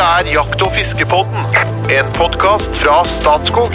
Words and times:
Dette 0.00 0.16
er 0.16 0.28
Jakt- 0.32 0.62
og 0.64 0.70
fiskepodden, 0.72 1.42
en 1.92 2.06
podkast 2.16 2.78
fra 2.80 3.02
Statskog. 3.04 3.74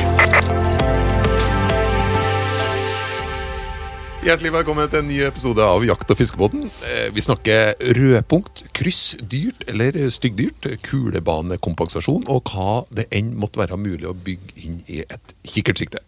Hjertelig 4.26 4.53
velkommen 4.56 4.90
til 4.90 5.03
en 5.03 5.08
ny 5.12 5.19
episode 5.28 5.62
av 5.62 5.85
Jakt- 5.85 6.10
og 6.10 6.17
fiskebåten. 6.17 6.65
Eh, 6.81 7.13
Vi 7.13 7.22
snakker 7.22 7.78
rødpunkt, 7.78 8.63
kryss, 8.74 9.13
dyrt 9.22 9.69
eller 9.69 10.10
styggdyrt, 10.10 10.65
kulebanekompensasjon 10.81 12.26
og 12.26 12.49
hva 12.49 12.87
det 12.89 13.05
enn 13.12 13.35
måtte 13.37 13.62
være 13.62 13.78
mulig 13.78 14.10
å 14.10 14.17
bygge 14.17 14.65
inn 14.65 14.81
i 14.87 15.05
et 15.05 15.35
kikkertsikte. 15.46 16.02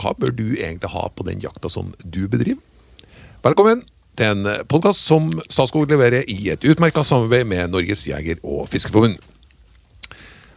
Hva 0.00 0.16
bør 0.16 0.32
du 0.32 0.56
egentlig 0.56 0.88
ha 0.88 1.08
på 1.14 1.28
den 1.28 1.38
jakta 1.38 1.68
som 1.68 1.92
du 2.00 2.28
bedriver? 2.28 2.64
Velkommen 3.44 3.84
til 4.18 4.28
en 4.28 4.48
podkast 4.68 5.06
som 5.06 5.30
Statskog 5.48 5.90
leverer 5.90 6.26
i 6.28 6.50
et 6.52 6.64
utmerka 6.68 7.04
samarbeid 7.06 7.46
med 7.48 7.72
Norges 7.72 8.04
jeger- 8.08 8.42
og 8.42 8.68
fiskeforbund. 8.72 9.16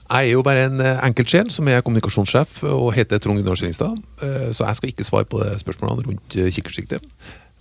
Jeg 0.05 0.27
er 0.27 0.35
jo 0.35 0.43
bare 0.45 0.67
en 0.67 0.81
eh, 0.83 0.99
enkeltsjel 1.07 1.49
som 1.49 1.65
er 1.71 1.81
kommunikasjonssjef 1.81 2.59
og 2.69 2.91
heter 2.93 3.17
Trond 3.17 3.41
Gunnar 3.41 3.57
Skillingstad. 3.57 3.95
eh, 4.21 4.51
Så 4.53 4.67
jeg 4.67 4.77
skal 4.77 4.91
ikke 4.91 5.07
svare 5.07 5.25
på 5.25 5.41
spørsmålene 5.57 6.05
rundt 6.05 6.27
kikkersiktet, 6.29 7.01
kikkertsiktet. 7.01 7.01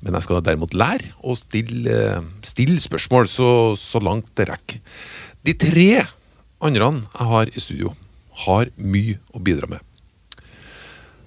Men 0.05 0.19
jeg 0.19 0.27
skal 0.27 0.43
derimot 0.45 0.75
lære 0.77 1.15
å 1.25 1.33
stille, 1.39 1.89
eh, 1.89 2.21
stille 2.45 2.83
spørsmål 2.85 3.31
så, 3.31 3.49
så 3.81 4.03
langt 4.03 4.29
det 4.37 4.51
rekker. 4.51 4.83
De 5.45 5.55
tre 5.55 6.05
andre 6.61 6.91
jeg 7.01 7.29
har 7.33 7.47
i 7.49 7.61
studio, 7.61 7.95
har 8.45 8.69
mye 8.77 9.17
å 9.33 9.41
bidra 9.41 9.71
med. 9.71 9.81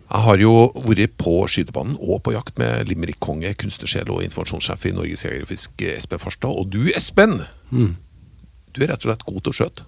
Jeg 0.07 0.23
har 0.23 0.39
jo 0.39 0.51
vært 0.87 1.17
på 1.19 1.33
skytebanen 1.51 1.97
og 1.99 2.21
på 2.23 2.31
jakt 2.31 2.55
med 2.61 2.87
Limerick-konge, 2.87 3.51
kunstnersjel 3.59 4.07
og 4.13 4.21
informasjonssjef 4.23 4.85
i 4.87 4.93
Norges 4.95 5.25
Geografisk, 5.27 5.83
Espen 5.83 6.21
Farstad. 6.21 6.53
Og 6.55 6.69
du, 6.71 6.85
Espen, 6.95 7.41
du 8.71 8.79
er 8.85 8.93
rett 8.93 9.03
og 9.03 9.09
slett 9.09 9.25
god 9.27 9.41
til 9.43 9.51
å 9.51 9.57
skjøte. 9.59 9.87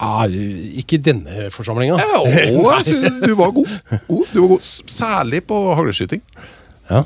Ah, 0.00 0.24
ikke 0.28 0.96
i 0.98 1.02
denne 1.04 1.46
forsamlinga. 1.52 1.96
Ja, 2.00 2.22
og 2.22 2.66
jeg 2.78 2.88
synes 2.88 3.20
du 3.22 3.34
var 3.36 3.52
god. 3.56 3.70
god. 4.08 4.24
Du 4.32 4.40
var 4.42 4.50
god. 4.54 4.64
Særlig 4.64 5.42
på 5.48 5.60
hagleskyting. 5.76 6.24
Ja. 6.90 7.04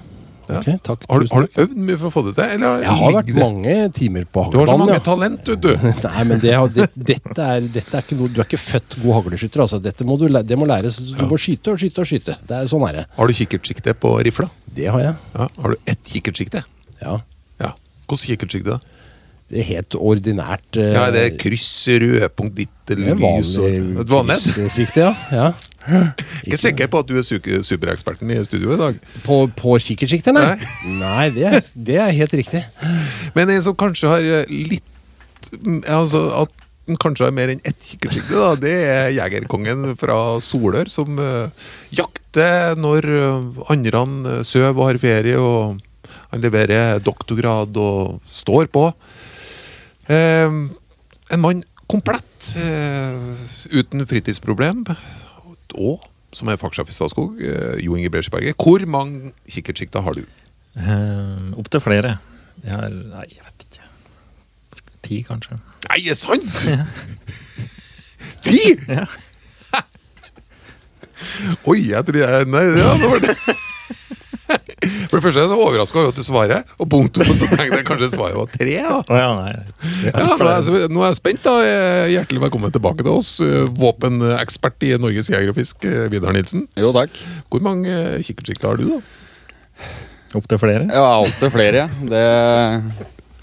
Ok, 0.59 0.69
takk. 0.87 1.05
Har, 1.09 1.21
du- 1.23 1.31
har 1.35 1.47
du 1.47 1.61
øvd 1.63 1.77
mye 1.87 1.99
for 2.01 2.09
å 2.09 2.13
få 2.15 2.23
det 2.27 2.35
til? 2.37 2.45
Eller 2.57 2.83
Jeg 2.83 2.97
har 3.01 3.15
vært 3.17 3.33
mange 3.39 3.77
timer 3.97 4.27
på 4.27 4.45
Du 4.53 4.59
har 4.59 4.71
så 4.73 4.77
mange 4.81 4.97
ja. 4.97 5.03
talent, 5.07 5.49
vet 5.53 5.63
du. 5.65 5.71
Nei, 6.09 6.25
men 6.29 6.43
det, 6.43 6.55
det, 6.75 6.89
dette, 6.97 7.39
er, 7.47 7.69
dette 7.79 7.97
er 7.99 8.07
ikke 8.07 8.19
noe 8.21 8.33
Du 8.35 8.41
er 8.41 8.49
ikke 8.49 8.61
født 8.63 8.99
god 9.03 9.19
hagleskytter. 9.21 9.65
Altså. 9.67 9.81
Dette 9.85 10.07
må 10.09 10.19
du, 10.21 10.27
det 10.29 10.59
må 10.61 10.69
læres. 10.69 11.01
Du 11.01 11.25
må 11.31 11.39
skyte 11.41 11.75
og 11.75 11.83
skyte 11.83 12.05
og 12.05 12.11
skyte. 12.13 12.39
Det 12.47 12.61
er 12.63 12.71
Sånn 12.71 12.87
er 12.89 13.01
det. 13.01 13.07
Har 13.17 13.31
du 13.31 13.37
kikkertsikte 13.41 13.97
på 13.99 14.15
rifla? 14.27 14.51
Det 14.77 14.87
har 14.91 15.03
jeg. 15.03 15.19
Ja. 15.35 15.49
Har 15.65 15.75
du 15.75 15.91
ett 15.91 16.15
kikkertsikte? 16.15 16.65
Ja. 17.01 17.19
Ja. 17.63 17.75
Hvordan 18.07 18.27
kikkertsikte? 18.35 18.79
da? 18.79 18.97
Det 19.51 19.65
er 19.65 19.67
helt 19.67 19.97
ordinært 19.99 20.79
uh, 20.79 20.93
Ja, 20.95 21.09
det 21.11 21.23
er 21.27 21.33
kryss, 21.41 21.71
rødpunkt, 21.99 22.55
ditt 22.61 22.71
det 22.87 22.95
eller 22.97 23.17
er 23.17 23.19
lys 23.19 23.57
vanlig 23.59 24.05
vanlig 24.11 24.37
kryssikte, 24.45 25.03
ja. 25.09 25.11
ja. 25.35 25.49
Ikke 26.45 26.61
sikker 26.61 26.91
på 26.93 27.03
at 27.03 27.09
du 27.09 27.17
er 27.19 27.27
supereksperten 27.65 28.31
i 28.33 28.39
studio 28.45 28.75
i 28.75 28.81
dag. 28.81 28.99
På, 29.25 29.43
på 29.57 29.77
kikkertsikter, 29.83 30.37
nei? 30.37 30.57
Nei. 31.01 31.27
Det 31.35 31.47
er, 31.49 31.61
det 31.75 32.01
er 32.05 32.17
helt 32.17 32.35
riktig. 32.43 32.63
Men 33.37 33.53
en 33.53 33.63
som 33.65 33.77
kanskje 33.79 34.11
har 34.13 34.27
eh, 34.41 34.51
litt 34.51 34.87
mm, 35.63 35.83
Altså 35.89 36.27
at 36.43 36.57
den 36.91 36.99
kanskje 37.01 37.29
har 37.29 37.35
mer 37.37 37.53
enn 37.53 37.63
ett 37.67 37.79
kikkertsikte, 37.87 38.35
da, 38.35 38.55
det 38.59 38.73
er 38.89 39.13
jegerkongen 39.15 39.93
fra 40.01 40.17
Solør, 40.43 40.89
som 40.91 41.21
uh, 41.23 41.69
jakter 41.95 42.75
når 42.81 43.07
uh, 43.07 43.61
andre 43.71 44.41
sover 44.43 44.75
og 44.75 44.89
har 44.89 44.99
ferie, 44.99 45.39
og 45.39 45.79
han 46.33 46.43
leverer 46.43 46.99
doktorgrad 47.07 47.79
og 47.79 48.19
står 48.35 48.73
på. 48.75 48.89
Uh, 50.11 50.67
en 51.31 51.45
mann 51.45 51.63
komplett, 51.91 52.51
uh, 52.59 53.39
uten 53.71 54.03
fritidsproblem, 54.11 54.83
og 55.75 56.07
som 56.33 56.49
er 56.49 56.59
fagsjef 56.61 56.91
i 56.91 56.95
Statskog, 56.95 57.41
uh, 57.43 57.77
Jo 57.83 57.97
Inge 57.99 58.11
Bresjeberget. 58.11 58.55
Hvor 58.55 58.85
mange 58.87 59.33
kikkertsikter 59.51 60.05
har 60.07 60.15
du? 60.15 60.23
Uh, 60.77 61.59
Opptil 61.59 61.83
flere. 61.83 62.17
Jeg 62.65 62.77
har 62.77 62.89
Nei, 62.91 63.27
jeg 63.35 63.47
vet 63.47 63.67
ikke. 63.67 63.89
Ti, 65.03 65.23
kanskje. 65.27 65.59
Nei, 65.89 65.99
er 66.05 66.15
det 66.15 66.21
sant?! 66.21 66.61
Ti?! 68.47 68.63
Ja. 68.89 69.09
Oi, 71.71 71.81
jeg 71.91 72.07
tror 72.07 72.21
jeg 72.21 72.47
Nei, 72.53 72.65
ja, 72.79 72.95
det 73.01 73.11
var 73.11 73.27
det. 73.27 73.37
For 75.21 75.29
det 75.29 75.37
første 75.37 75.53
er 75.53 75.61
overraska 75.61 75.99
over 76.01 76.13
at 76.15 76.17
du 76.17 76.25
svarer, 76.25 76.63
og 76.81 76.89
punkt 76.89 77.13
to, 77.19 77.25
så 77.29 77.45
tenkte 77.51 77.77
jeg 77.77 77.87
kanskje 77.89 78.09
svaret 78.15 78.39
var 78.39 78.49
tre. 78.55 78.77
da. 78.81 79.01
Å 79.05 79.19
ja, 79.19 79.31
nei. 79.37 79.51
Ja, 80.07 80.23
er 80.33 80.87
nå 80.89 81.03
er 81.03 81.11
jeg 81.11 81.19
spent. 81.19 81.43
da. 81.45 81.57
Hjertelig 82.09 82.41
velkommen 82.47 82.73
tilbake 82.73 83.05
til 83.05 83.13
oss. 83.13 83.35
Våpenekspert 83.77 84.87
i 84.89 84.95
Norges 85.01 85.29
Jeger 85.29 85.53
og 85.53 85.59
Fisk, 85.59 85.85
eh, 85.85 86.09
Vidar 86.13 86.33
Nilsen. 86.37 86.65
Jo, 86.81 86.95
takk. 86.97 87.21
Hvor 87.53 87.61
mange 87.65 88.23
kikkertsikter 88.25 88.71
har 88.71 88.81
du, 88.81 88.95
da? 88.95 89.91
Opptil 90.41 90.63
flere? 90.63 90.87
Ja, 90.89 91.05
opptil 91.21 91.53
flere, 91.53 91.85
ja. 91.85 91.89
Det, 92.15 92.25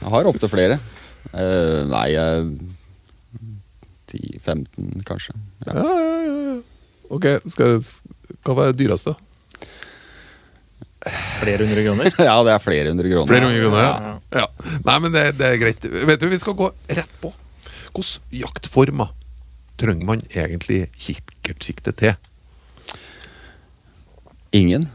jeg 0.01 0.15
har 0.15 0.31
opptil 0.31 0.51
flere. 0.51 0.79
Uh, 1.33 1.83
nei, 1.91 2.07
jeg 2.15 2.57
10-15, 4.07 5.03
kanskje. 5.05 5.35
Ja. 5.67 5.77
Ja, 5.77 5.85
ja, 5.85 6.19
ja, 6.25 6.35
ja. 6.47 6.57
Ok, 7.13 7.27
skal, 7.51 7.81
hva 8.43 8.55
var 8.55 8.71
det 8.71 8.79
dyreste? 8.81 9.13
Flere 11.41 11.65
hundre 11.67 11.83
kroner? 11.85 12.07
ja, 12.29 12.35
det 12.47 12.53
er 12.55 12.63
flere 12.63 12.89
hundre 12.91 13.11
kroner. 13.11 13.27
Flere 13.29 13.45
hundre 13.49 13.61
kroner, 13.61 13.83
Ja. 13.83 13.91
ja. 14.33 14.41
ja. 14.41 14.77
Nei, 14.87 14.95
men 15.03 15.13
det, 15.13 15.25
det 15.37 15.51
er 15.53 15.59
greit. 15.61 15.85
Vet 16.09 16.23
du, 16.23 16.27
Vi 16.31 16.39
skal 16.41 16.55
gå 16.57 16.71
rett 16.89 17.13
på. 17.21 17.33
Hvilke 17.93 18.41
jaktformer 18.43 19.13
trenger 19.77 20.05
man 20.09 20.21
egentlig 20.33 20.87
kikkertsikte 20.97 21.93
til? 21.97 22.15
Ingen. 24.57 24.87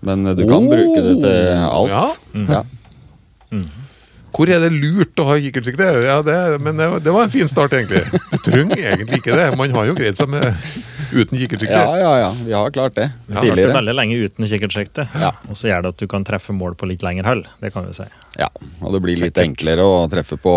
Men 0.00 0.24
du 0.24 0.44
kan 0.46 0.62
Oh! 0.62 0.68
bruke 0.70 1.00
det 1.02 1.14
til 1.22 1.48
alt. 1.66 1.90
Ja. 1.90 2.04
Ja. 2.54 3.62
Hvor 4.38 4.50
er 4.52 4.60
det 4.62 4.70
lurt 4.76 5.18
å 5.18 5.24
ha 5.30 5.38
kikkertsikte? 5.40 5.86
Ja, 6.04 6.18
det, 6.22 6.36
men 6.62 6.76
det, 6.78 6.86
var- 6.92 7.00
det 7.02 7.14
var 7.14 7.24
en 7.26 7.32
fin 7.32 7.48
start, 7.50 7.72
egentlig. 7.74 8.04
Du 8.30 8.36
trenger 8.46 8.76
egentlig 8.92 9.18
ikke 9.22 9.34
det. 9.38 9.48
Man 9.58 9.72
har 9.74 9.88
jo 9.88 9.96
greid 9.98 10.18
seg 10.20 10.28
med 10.30 10.54
uten 11.12 11.38
kikkertsikte. 11.38 11.72
ja, 11.74 11.96
ja, 12.00 12.12
ja. 12.22 12.30
Vi 12.44 12.52
har 12.52 12.70
klart 12.74 12.94
det 12.98 13.08
vi 13.26 13.34
har 13.34 13.44
klart 13.44 13.56
det 13.60 13.66
veldig 13.74 13.94
lenge 13.96 14.18
uten 14.24 14.46
kikkertsikte. 14.50 15.08
Ja. 15.18 15.32
Og 15.48 15.56
så 15.58 15.68
gjør 15.70 15.82
det 15.86 15.92
at 15.94 16.02
du 16.02 16.06
kan 16.10 16.24
treffe 16.28 16.52
mål 16.56 16.74
på 16.78 16.88
litt 16.90 17.02
lengre 17.06 17.26
hold. 17.28 17.46
Det 17.62 17.72
kan 17.74 17.86
vi 17.88 17.92
si. 17.96 18.06
Ja, 18.38 18.48
og 18.80 18.92
det 18.94 19.02
blir 19.04 19.14
litt 19.16 19.34
Sikkert. 19.34 19.44
enklere 19.44 19.86
å 19.86 20.08
treffe 20.12 20.36
på 20.40 20.54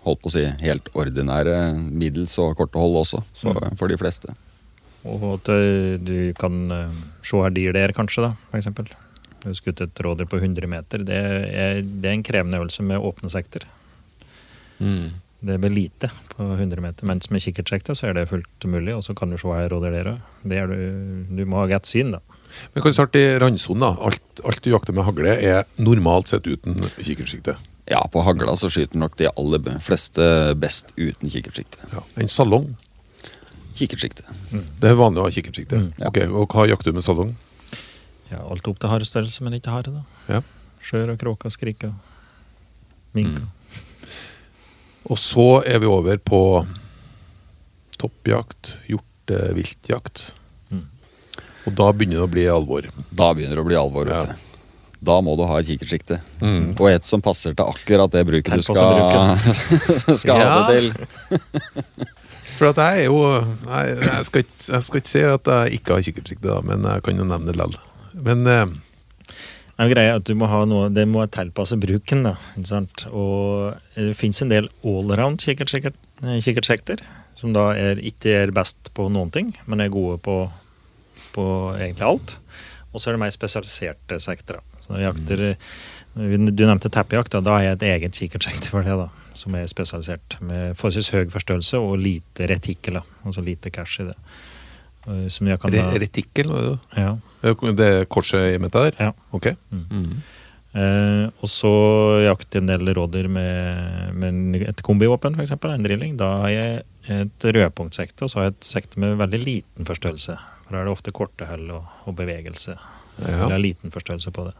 holdt 0.00 0.22
på 0.22 0.30
å 0.30 0.32
si, 0.32 0.46
helt 0.64 0.88
ordinære 0.96 1.56
middels 1.92 2.38
og 2.40 2.54
korte 2.56 2.78
hold 2.80 2.96
også, 3.02 3.20
for, 3.36 3.52
Mm. 3.54 3.76
for 3.76 3.88
de 3.88 3.96
fleste. 4.00 4.32
Og 5.04 5.22
at 5.34 5.48
eh, 5.52 5.96
du 6.00 6.32
kan 6.38 6.70
eh, 6.70 6.88
se 7.22 7.36
her 7.36 7.50
dyr 7.50 7.72
der, 7.72 7.92
kanskje, 7.92 8.22
da, 8.24 8.34
har 8.52 9.54
skutt 9.56 9.80
et 9.80 9.94
rådyr 10.04 10.28
på 10.28 10.40
100 10.40 10.66
meter. 10.68 11.04
Det 11.04 11.16
er, 11.16 11.80
det 11.82 12.08
er 12.08 12.12
en 12.16 12.22
krevende 12.24 12.58
øvelse 12.60 12.82
med 12.84 13.00
åpne 13.00 13.30
sekter. 13.32 13.64
Mm. 14.80 15.12
Det 15.40 15.56
blir 15.60 15.72
lite 15.72 16.10
på 16.34 16.44
100 16.52 16.82
meter, 16.84 17.06
mens 17.08 17.30
med 17.32 17.40
kikkertsikte 17.40 17.94
så 17.96 18.10
er 18.10 18.18
det 18.18 18.26
fullt 18.28 18.66
mulig, 18.68 18.92
og 18.96 19.04
så 19.06 19.14
kan 19.16 19.30
du 19.32 19.38
se 19.40 19.48
her 19.48 19.72
og 19.72 19.82
der 19.86 20.10
òg. 20.12 20.18
Du, 20.44 20.74
du 21.36 21.44
må 21.48 21.62
ha 21.62 21.66
godt 21.70 21.88
syn, 21.88 22.12
da. 22.12 22.20
Men 22.74 22.82
kan 22.84 22.92
starte 22.92 23.20
i 23.22 23.38
randsonen? 23.40 23.80
da? 23.86 23.90
Alt, 24.10 24.42
alt 24.44 24.60
du 24.64 24.70
jakter 24.72 24.92
med 24.96 25.06
hagle, 25.06 25.36
er 25.38 25.64
normalt 25.80 26.28
sett 26.28 26.44
uten 26.50 26.82
kikkertsikte. 26.98 27.56
Ja, 27.90 28.02
på 28.12 28.22
hagla 28.22 28.52
så 28.60 28.68
skyter 28.70 29.00
nok 29.00 29.16
de 29.18 29.30
aller 29.32 29.80
fleste 29.82 30.22
best 30.60 30.92
uten 30.98 31.32
kikkertsikte. 31.32 31.88
Ja. 31.94 32.04
En 32.20 32.28
salong, 32.30 32.74
Kikkertsikte. 33.80 34.26
det 34.52 34.90
er 34.90 34.96
vanlig 34.98 35.22
å 35.22 35.24
ha 35.24 35.30
kikkertsikte. 35.32 35.78
Mm. 35.80 35.92
Ok, 36.04 36.18
Og 36.36 36.52
hva 36.52 36.66
jakter 36.68 36.92
du 36.92 36.98
med 36.98 37.04
salong? 37.06 37.30
Ja, 38.28 38.42
alt 38.44 38.66
opp 38.68 38.76
til 38.82 38.90
harestørrelse, 38.92 39.40
men 39.46 39.56
ikke 39.56 39.72
hare, 39.72 39.94
da. 39.94 40.02
Ja. 40.28 40.40
Skjør 40.84 41.14
og 41.14 41.20
kråker 41.22 41.48
og 41.48 41.54
skriker. 41.54 41.94
Minker. 43.16 43.46
Og 45.08 45.18
så 45.18 45.48
er 45.66 45.80
vi 45.80 45.88
over 45.88 46.20
på 46.20 46.42
toppjakt, 48.00 48.74
hjorteviltjakt. 48.88 50.22
Mm. 50.70 50.86
Og 51.68 51.74
da 51.76 51.90
begynner 51.96 52.20
det 52.20 52.26
å 52.26 52.30
bli 52.34 52.46
alvor. 52.50 52.88
Da 53.10 53.32
begynner 53.36 53.58
det 53.58 53.64
å 53.64 53.68
bli 53.68 53.80
alvor. 53.80 54.12
Ja. 54.12 54.22
Da 55.00 55.16
må 55.24 55.32
du 55.38 55.46
ha 55.48 55.60
et 55.60 55.68
kikkertsikte. 55.68 56.20
Mm. 56.44 56.74
Og 56.76 56.86
et 56.90 57.08
som 57.08 57.22
passer 57.24 57.56
til 57.56 57.64
akkurat 57.64 58.12
det 58.12 58.26
bruket 58.28 58.60
du 58.60 58.64
Tilpasset 58.66 59.38
skal, 60.04 60.18
skal 60.24 60.42
ha 60.44 60.58
det 60.68 60.80
til. 60.80 60.90
For 62.60 62.74
at 62.74 62.80
jeg 62.84 63.06
er 63.06 63.08
jo 63.08 63.20
jeg, 63.24 63.92
jeg 64.04 64.24
skal, 64.28 64.42
ikke, 64.44 64.56
jeg 64.68 64.84
skal 64.84 65.00
ikke 65.00 65.08
si 65.08 65.20
at 65.24 65.48
jeg 65.48 65.78
ikke 65.78 65.94
har 65.94 66.02
kikkertsikte, 66.04 66.48
da, 66.50 66.58
men 66.60 66.84
jeg 66.84 67.04
kan 67.06 67.22
jo 67.22 67.24
nevne 67.24 67.48
det 67.48 67.56
likevel. 67.56 67.78
Men 68.26 68.50
eh, 68.52 68.74
er 69.80 69.88
jo 69.88 69.94
greia 69.94 70.16
at 70.18 70.26
du 70.28 70.34
må 70.38 70.48
ha 70.50 70.60
noe, 70.68 70.90
det 70.92 71.06
må 71.08 71.24
tilpasse 71.32 71.78
bruken. 71.80 72.24
da, 72.26 72.34
ikke 72.56 72.68
sant? 72.68 73.06
Og 73.10 73.76
Det 73.96 74.16
fins 74.18 74.42
en 74.44 74.52
del 74.52 74.68
allround 74.84 75.40
eh, 75.48 75.56
kikkertsikter, 76.44 77.02
som 77.40 77.54
da 77.56 77.70
er, 77.72 78.00
ikke 78.04 78.34
er 78.42 78.52
best 78.52 78.92
på 78.96 79.08
noen 79.12 79.30
ting, 79.32 79.54
men 79.66 79.80
er 79.80 79.92
gode 79.92 80.18
på, 80.24 80.36
på 81.32 81.46
egentlig 81.78 82.06
alt. 82.06 82.36
Og 82.92 83.00
så 83.00 83.10
er 83.10 83.16
det 83.16 83.22
mer 83.22 83.32
spesialiserte 83.32 84.18
sekter. 84.20 84.58
da. 84.58 84.82
Så 84.84 84.98
jakter 85.00 85.56
Du 86.10 86.64
nevnte 86.66 86.90
teppejakt. 86.90 87.30
Da, 87.30 87.40
da 87.40 87.52
har 87.54 87.62
jeg 87.62 87.76
et 87.78 87.84
eget 87.86 88.16
kikkertsjekt 88.18 88.66
for 88.72 88.82
det, 88.82 88.96
da, 88.98 89.08
som 89.38 89.54
er 89.54 89.68
spesialisert. 89.70 90.34
Med 90.42 90.74
forholdsvis 90.76 91.12
høy 91.14 91.28
forstørrelse 91.30 91.78
og 91.78 92.00
lite 92.02 92.48
retikkel, 92.50 92.98
altså 93.22 93.44
lite 93.46 93.70
cash 93.70 94.02
i 94.02 94.08
det. 94.10 94.16
Eh, 95.06 95.28
Som 95.30 95.46
jeg 95.48 95.60
kan 95.62 95.70
da, 95.72 95.86
Re 95.86 96.00
retikkel, 96.02 96.50
ja. 96.98 97.14
Det 97.42 97.90
korset 98.12 98.54
i 98.54 98.60
midten 98.60 98.90
der? 98.90 98.96
Ja. 99.00 99.12
Ok. 99.36 99.46
Eh, 100.70 101.26
og 101.42 101.50
så 101.50 101.72
jakte 102.22 102.60
en 102.60 102.68
del 102.70 102.92
rådyr 102.94 103.26
med, 103.32 104.14
med 104.14 104.62
et 104.68 104.82
kombivåpen, 104.86 105.34
f.eks. 105.34 105.56
En 105.56 105.86
drilling. 105.86 106.14
Da 106.20 106.30
har 106.44 106.54
jeg 106.54 106.82
et 107.10 107.46
rødpunktsekte, 107.56 108.24
og 108.24 108.30
så 108.30 108.38
har 108.38 108.48
jeg 108.48 108.56
et 108.56 108.70
sekte 108.70 109.02
med 109.02 109.18
veldig 109.18 109.40
liten 109.42 109.88
forstørrelse. 109.88 110.36
For 110.64 110.76
da 110.76 110.82
er 110.82 110.86
det 110.86 110.94
ofte 110.94 111.14
korte 111.16 111.48
hell 111.48 111.66
og, 111.74 111.88
og 112.06 112.16
bevegelse. 112.20 112.76
Ja. 113.24 113.46
Eller 113.46 113.62
liten 113.62 113.92
forstørrelse 113.92 114.32
på 114.36 114.46
det. 114.50 114.54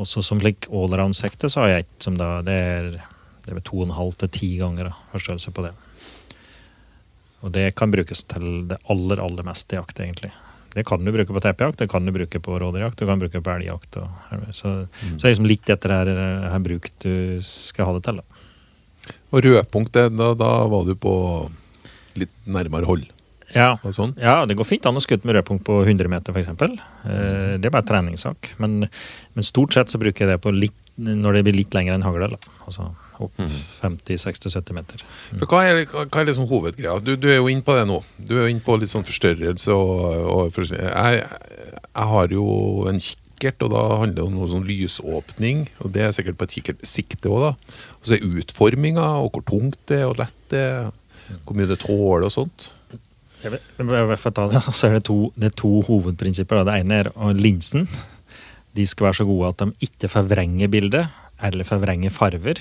Og 0.00 0.08
så 0.08 0.22
som 0.24 0.40
slik 0.40 0.68
allround-sekte 0.72 1.50
så 1.52 1.64
har 1.64 1.72
jeg 1.72 1.86
et 1.86 2.04
som 2.04 2.14
da 2.16 2.38
Det 2.44 2.52
er, 2.52 2.92
det 3.44 3.50
er 3.50 3.58
vel 3.58 3.64
to 3.66 3.80
og 3.80 3.88
en 3.88 3.96
halv 3.96 4.14
til 4.20 4.30
ti 4.32 4.54
ganger 4.60 4.90
da, 4.90 4.94
forstørrelse 5.14 5.52
på 5.52 5.66
det. 5.66 5.72
Og 7.42 7.52
det 7.56 7.72
kan 7.74 7.90
brukes 7.90 8.22
til 8.30 8.68
det 8.70 8.78
aller, 8.92 9.20
aller 9.20 9.46
meste 9.46 9.74
i 9.74 9.80
jakt, 9.80 9.98
egentlig. 10.00 10.30
Det 10.72 10.84
kan 10.88 11.04
du 11.04 11.12
bruke 11.12 11.34
på 11.34 11.42
teppejakt, 11.44 11.82
det 11.82 11.90
kan 11.92 12.06
du 12.06 12.12
bruke 12.14 12.40
på 12.40 12.58
rådyrjakt, 12.60 12.98
du 12.98 13.08
kan 13.08 13.20
bruke 13.20 13.42
på 13.44 13.54
elgjakt. 13.54 13.98
Så, 14.56 14.70
så 14.88 15.18
det 15.18 15.26
er 15.26 15.34
liksom 15.34 15.48
litt 15.50 15.72
etter 15.72 15.92
her, 15.92 16.10
her 16.54 16.62
bruk 16.64 16.88
du 17.04 17.42
skal 17.44 17.90
ha 17.90 17.96
det 17.98 18.06
til. 18.06 18.22
Da. 18.22 19.12
Og 19.32 19.44
rødpunktet, 19.44 20.14
da, 20.16 20.30
da 20.38 20.52
var 20.72 20.88
du 20.88 20.94
på 20.96 21.14
litt 22.20 22.32
nærmere 22.48 22.88
hold? 22.88 23.04
Ja. 23.52 23.74
Sånn? 23.92 24.14
ja, 24.16 24.46
det 24.48 24.56
går 24.56 24.64
fint 24.64 24.86
an 24.88 24.96
å 24.96 25.04
skutte 25.04 25.28
med 25.28 25.36
rødpunkt 25.36 25.66
på 25.68 25.82
100 25.84 26.08
meter, 26.08 26.32
f.eks. 26.32 26.48
Eh, 26.48 27.60
det 27.60 27.68
er 27.68 27.74
bare 27.74 27.84
treningssak. 27.88 28.54
Men, 28.62 28.86
men 28.88 29.44
stort 29.44 29.76
sett 29.76 29.92
så 29.92 30.00
bruker 30.00 30.24
jeg 30.24 30.32
det 30.32 30.40
på 30.40 30.54
litt, 30.56 30.78
når 30.96 31.36
det 31.36 31.46
blir 31.48 31.60
litt 31.60 31.76
lenger 31.76 31.98
enn 31.98 32.06
hagl. 32.06 32.32
Altså 32.64 32.94
opp 33.26 33.40
50-60-70 33.82 34.76
meter. 34.76 35.02
For 35.38 35.46
hva 35.50 35.62
er, 35.68 35.82
hva 35.90 36.20
er 36.22 36.28
liksom 36.30 36.46
hovedgreia? 36.50 36.98
Du, 37.04 37.14
du 37.16 37.28
er 37.30 37.38
jo 37.40 37.48
inne 37.52 37.64
på 37.66 37.76
det 37.78 37.86
nå. 37.90 38.00
Du 38.18 38.34
er 38.36 38.44
jo 38.46 38.52
inne 38.54 38.64
på 38.64 38.76
litt 38.80 38.92
sånn 38.92 39.06
forstørrelse 39.08 39.74
og, 39.74 40.04
og 40.36 40.54
for, 40.56 40.68
jeg, 40.72 41.22
jeg 41.22 42.08
har 42.14 42.34
jo 42.36 42.46
en 42.90 43.00
kikkert, 43.02 43.64
og 43.66 43.72
da 43.74 43.82
handler 44.02 44.16
det 44.20 44.26
om 44.26 44.36
noe 44.38 44.50
sånn 44.52 44.66
lysåpning. 44.68 45.64
Og 45.82 45.92
det 45.94 46.04
er 46.06 46.14
sikkert 46.16 46.38
på 46.40 46.46
et 46.48 46.56
kikkertsikte 46.58 47.30
òg, 47.32 47.48
da. 47.48 47.80
Og 47.98 48.10
så 48.10 48.16
er 48.18 48.26
utforminga, 48.42 49.08
og 49.24 49.32
hvor 49.34 49.46
tungt 49.50 49.80
det 49.90 50.02
er, 50.02 50.06
og 50.12 50.18
lett 50.22 50.44
det 50.52 50.62
er. 50.68 50.90
Hvor 51.46 51.56
mye 51.56 51.68
det 51.70 51.78
tåler 51.82 52.26
og 52.28 52.32
sånt. 52.34 52.70
Jeg 53.42 53.50
vet- 53.56 53.70
jeg 53.78 54.06
vet- 54.12 54.34
ta 54.36 54.44
det, 54.52 54.60
så 54.78 54.86
er 54.90 54.98
det 54.98 55.04
to, 55.08 55.16
det 55.34 55.48
er 55.50 55.56
to 55.58 55.70
hovedprinsipper. 55.88 56.60
da. 56.62 56.70
Det 56.70 56.84
ene 56.84 56.98
er 57.02 57.34
linsen. 57.38 57.88
De 58.72 58.84
skal 58.88 59.08
være 59.10 59.18
så 59.20 59.26
gode 59.28 59.48
at 59.50 59.58
de 59.62 59.88
ikke 59.88 60.08
forvrenger 60.08 60.70
bildet 60.72 61.08
eller 61.42 61.66
forvrenger 61.66 62.12
farver. 62.14 62.60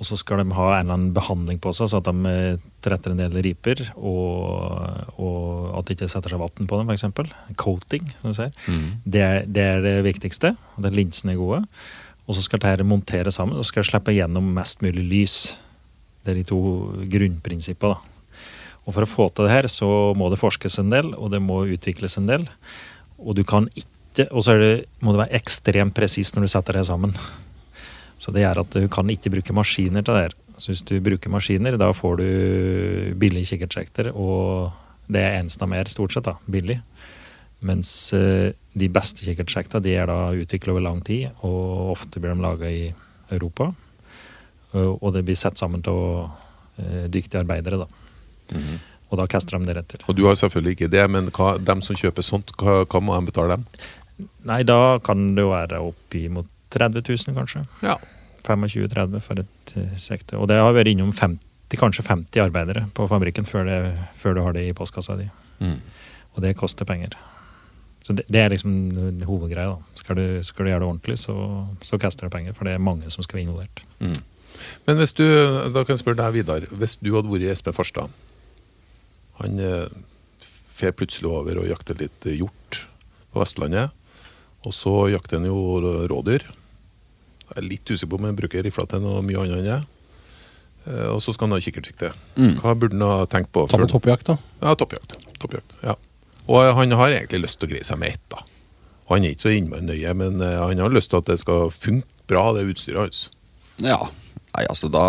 Og 0.00 0.08
så 0.08 0.16
skal 0.16 0.40
de 0.40 0.56
ha 0.56 0.66
en 0.72 0.86
eller 0.86 0.96
annen 0.96 1.14
behandling 1.16 1.58
på 1.60 1.74
seg, 1.76 1.90
så 1.92 2.00
at 2.00 2.08
de 2.08 2.30
eh, 2.30 2.60
tretter 2.80 3.12
en 3.12 3.20
del 3.20 3.34
riper. 3.44 3.82
Og, 4.00 5.18
og 5.20 5.74
at 5.76 5.88
det 5.88 5.98
ikke 5.98 6.08
setter 6.08 6.32
seg 6.32 6.40
vann 6.40 6.70
på 6.70 6.78
dem, 6.80 6.88
f.eks. 6.88 7.56
Coating, 7.60 8.06
som 8.20 8.32
du 8.32 8.38
ser. 8.38 8.54
Det, 9.04 9.20
er, 9.20 9.44
det 9.44 9.66
er 9.74 9.84
det 9.84 9.96
viktigste. 10.08 10.54
og 10.76 10.88
at 10.88 10.96
linsene 10.96 11.34
er 11.36 11.42
gode. 11.42 11.60
Og 12.24 12.38
så 12.38 12.46
skal 12.46 12.62
dette 12.62 12.86
montere 12.86 13.32
sammen, 13.34 13.58
og 13.60 13.68
skal 13.68 13.84
slippe 13.84 14.14
gjennom 14.16 14.48
mest 14.56 14.80
mulig 14.86 15.04
lys. 15.04 15.36
Det 16.24 16.32
er 16.32 16.40
de 16.40 16.48
to 16.48 16.62
grunnprinsippene. 17.12 17.98
da. 17.98 18.10
Og 18.86 18.96
for 18.96 19.04
å 19.04 19.10
få 19.10 19.28
til 19.30 19.46
det 19.46 19.54
her, 19.54 19.68
så 19.70 19.88
må 20.16 20.30
det 20.32 20.40
forskes 20.40 20.80
en 20.80 20.92
del, 20.94 21.12
og 21.14 21.34
det 21.34 21.42
må 21.44 21.60
utvikles 21.68 22.16
en 22.16 22.30
del. 22.30 22.48
Og 23.20 23.36
du 23.36 23.44
kan 23.44 23.68
ikke 23.76 24.26
Og 24.34 24.42
så 24.42 24.56
det, 24.58 24.86
må 25.00 25.12
det 25.14 25.20
være 25.20 25.38
ekstremt 25.38 25.94
presis 25.94 26.32
når 26.34 26.44
du 26.44 26.48
setter 26.50 26.76
det 26.76 26.82
sammen. 26.88 27.12
Så 28.20 28.32
det 28.36 28.44
gjør 28.44 28.62
at 28.62 28.76
du 28.76 28.86
kan 28.92 29.08
ikke 29.10 29.32
bruke 29.32 29.56
maskiner 29.56 30.04
til 30.04 30.16
det 30.16 30.24
her. 30.26 30.36
Så 30.60 30.74
hvis 30.74 30.84
du 30.84 30.98
bruker 31.00 31.32
maskiner, 31.32 31.78
da 31.80 31.88
får 31.96 32.20
du 32.20 32.26
billig 33.20 33.46
kikkertsekter, 33.48 34.10
og 34.12 34.74
det 35.10 35.22
er 35.24 35.38
eneste 35.38 35.68
mer, 35.68 35.86
er, 35.86 35.92
stort 35.92 36.12
sett, 36.12 36.28
da, 36.28 36.36
billig. 36.44 36.76
Mens 37.64 38.12
eh, 38.16 38.52
de 38.76 38.88
beste 38.92 39.24
kikkertsjektene, 39.24 39.82
de 39.84 39.96
er 39.96 40.10
da 40.10 40.34
utvikla 40.36 40.74
over 40.74 40.84
lang 40.84 41.00
tid, 41.04 41.30
og 41.46 41.94
ofte 41.96 42.20
blir 42.20 42.36
de 42.36 42.44
laga 42.44 42.68
i 42.68 42.90
Europa. 43.32 43.70
Og 44.76 45.08
det 45.16 45.24
blir 45.26 45.38
satt 45.38 45.58
sammen 45.58 45.82
av 45.90 46.30
eh, 46.78 47.08
dyktige 47.10 47.40
arbeidere, 47.40 47.80
da. 47.80 47.88
Og 49.10 49.18
da 49.18 49.26
kaster 49.26 49.58
de 49.58 49.72
det 49.72 49.80
etter. 49.80 50.04
Og 50.06 50.14
du 50.14 50.26
har 50.28 50.36
selvfølgelig 50.38 50.76
ikke 50.76 50.92
det, 50.92 51.02
men 51.10 51.32
hva, 51.34 51.54
dem 51.58 51.80
som 51.82 51.98
kjøper 51.98 52.26
sånt, 52.26 52.52
hva, 52.60 52.82
hva 52.84 53.00
må 53.02 53.16
de 53.16 53.32
betale 53.32 53.56
dem? 53.56 53.66
Nei, 54.46 54.60
da 54.68 55.00
kan 55.02 55.32
det 55.34 55.42
jo 55.42 55.54
være 55.54 55.80
oppimot 55.82 56.52
30 56.72 57.04
000, 57.06 57.36
kanskje. 57.36 57.64
Ja. 57.84 57.98
25-30 58.46 59.20
for 59.24 59.42
et 59.42 59.74
eh, 59.76 59.96
sekte. 60.00 60.38
Og 60.40 60.48
det 60.50 60.58
har 60.60 60.72
vært 60.76 60.92
innom 60.92 61.12
50, 61.12 61.76
kanskje 61.80 62.06
50 62.06 62.44
arbeidere 62.44 62.86
på 62.96 63.06
fabrikken 63.10 63.46
før, 63.48 63.66
det, 63.68 63.80
før 64.18 64.36
du 64.38 64.42
har 64.46 64.56
det 64.56 64.68
i 64.68 64.76
postkassa 64.76 65.18
di. 65.20 65.28
Og 66.34 66.42
det 66.44 66.56
koster 66.56 66.88
penger. 66.88 67.16
Så 68.06 68.14
det, 68.16 68.24
det 68.32 68.40
er 68.40 68.52
liksom 68.54 68.72
hovedgreia. 69.28 69.74
da. 69.76 69.98
Skal 69.98 70.16
du, 70.16 70.26
skal 70.46 70.64
du 70.64 70.70
gjøre 70.72 70.82
det 70.82 70.88
ordentlig, 70.88 71.18
så, 71.20 71.34
så 71.84 71.98
kaster 72.00 72.26
det 72.26 72.32
penger, 72.34 72.56
for 72.56 72.64
det 72.66 72.74
er 72.74 72.82
mange 72.82 73.10
som 73.12 73.22
skal 73.26 73.40
være 73.40 73.48
involvert. 73.48 73.82
Men 74.86 75.00
hvis 75.00 75.12
du, 75.16 75.24
da 75.72 75.84
kan 75.84 75.94
jeg 75.94 76.02
spørre 76.02 76.20
deg, 76.22 76.38
Vidar. 76.40 76.66
Hvis 76.80 76.96
du 77.00 77.12
hadde 77.14 77.30
vært 77.32 77.52
Espen 77.52 77.76
Farstad 77.76 78.12
Han 79.40 79.60
eh, 79.64 79.88
fer 80.76 80.92
plutselig 80.96 81.28
over 81.28 81.60
og 81.62 81.68
jakter 81.68 81.98
litt 82.00 82.24
hjort 82.32 82.82
på 83.32 83.40
Vestlandet. 83.42 83.92
Og 84.66 84.74
så 84.76 84.92
jakter 85.12 85.38
han 85.40 85.48
jo 85.48 86.06
rådyr. 86.10 86.44
Jeg 87.50 87.62
er 87.62 87.66
litt 87.66 87.90
usikker 87.90 88.12
på 88.12 88.20
om 88.20 88.28
han 88.28 88.38
bruker 88.38 88.62
rifla 88.66 88.86
til 88.90 89.02
noe 89.04 89.22
mye 89.26 89.42
annet 89.42 89.58
enn 89.58 89.66
det. 89.66 89.80
Eh, 90.90 91.08
Og 91.10 91.18
så 91.24 91.34
skal 91.34 91.48
han 91.48 91.58
ha 91.58 91.64
kikkertsikte. 91.64 92.12
Hva 92.62 92.76
burde 92.78 92.96
han 92.96 93.06
ha 93.06 93.26
tenkt 93.30 93.52
på? 93.52 93.66
Ta 93.70 93.80
på 93.80 93.90
toppjakt, 93.90 94.30
da. 94.30 94.38
Ja, 94.62 94.76
toppjakt. 94.78 95.18
toppjakt 95.42 95.74
ja. 95.82 95.96
Og 96.50 96.72
han 96.74 96.94
har 96.98 97.12
egentlig 97.12 97.44
lyst 97.44 97.60
til 97.60 97.68
å 97.68 97.72
greie 97.74 97.86
seg 97.86 98.00
med 98.00 98.16
ett. 98.16 98.24
da. 98.32 98.44
Han 99.10 99.24
er 99.26 99.34
ikke 99.34 99.48
så 99.48 99.52
innmari 99.56 99.86
nøye, 99.86 100.14
men 100.14 100.40
eh, 100.40 100.56
han 100.62 100.78
har 100.78 100.94
lyst 100.94 101.10
til 101.10 101.20
at 101.20 101.28
det 101.30 101.40
skal 101.42 101.68
funke 101.74 102.06
bra, 102.30 102.52
det 102.54 102.68
utstyret 102.70 103.02
hans. 103.02 103.26
Ja, 103.82 103.98
nei 104.54 104.64
altså 104.70 104.90
da 104.92 105.04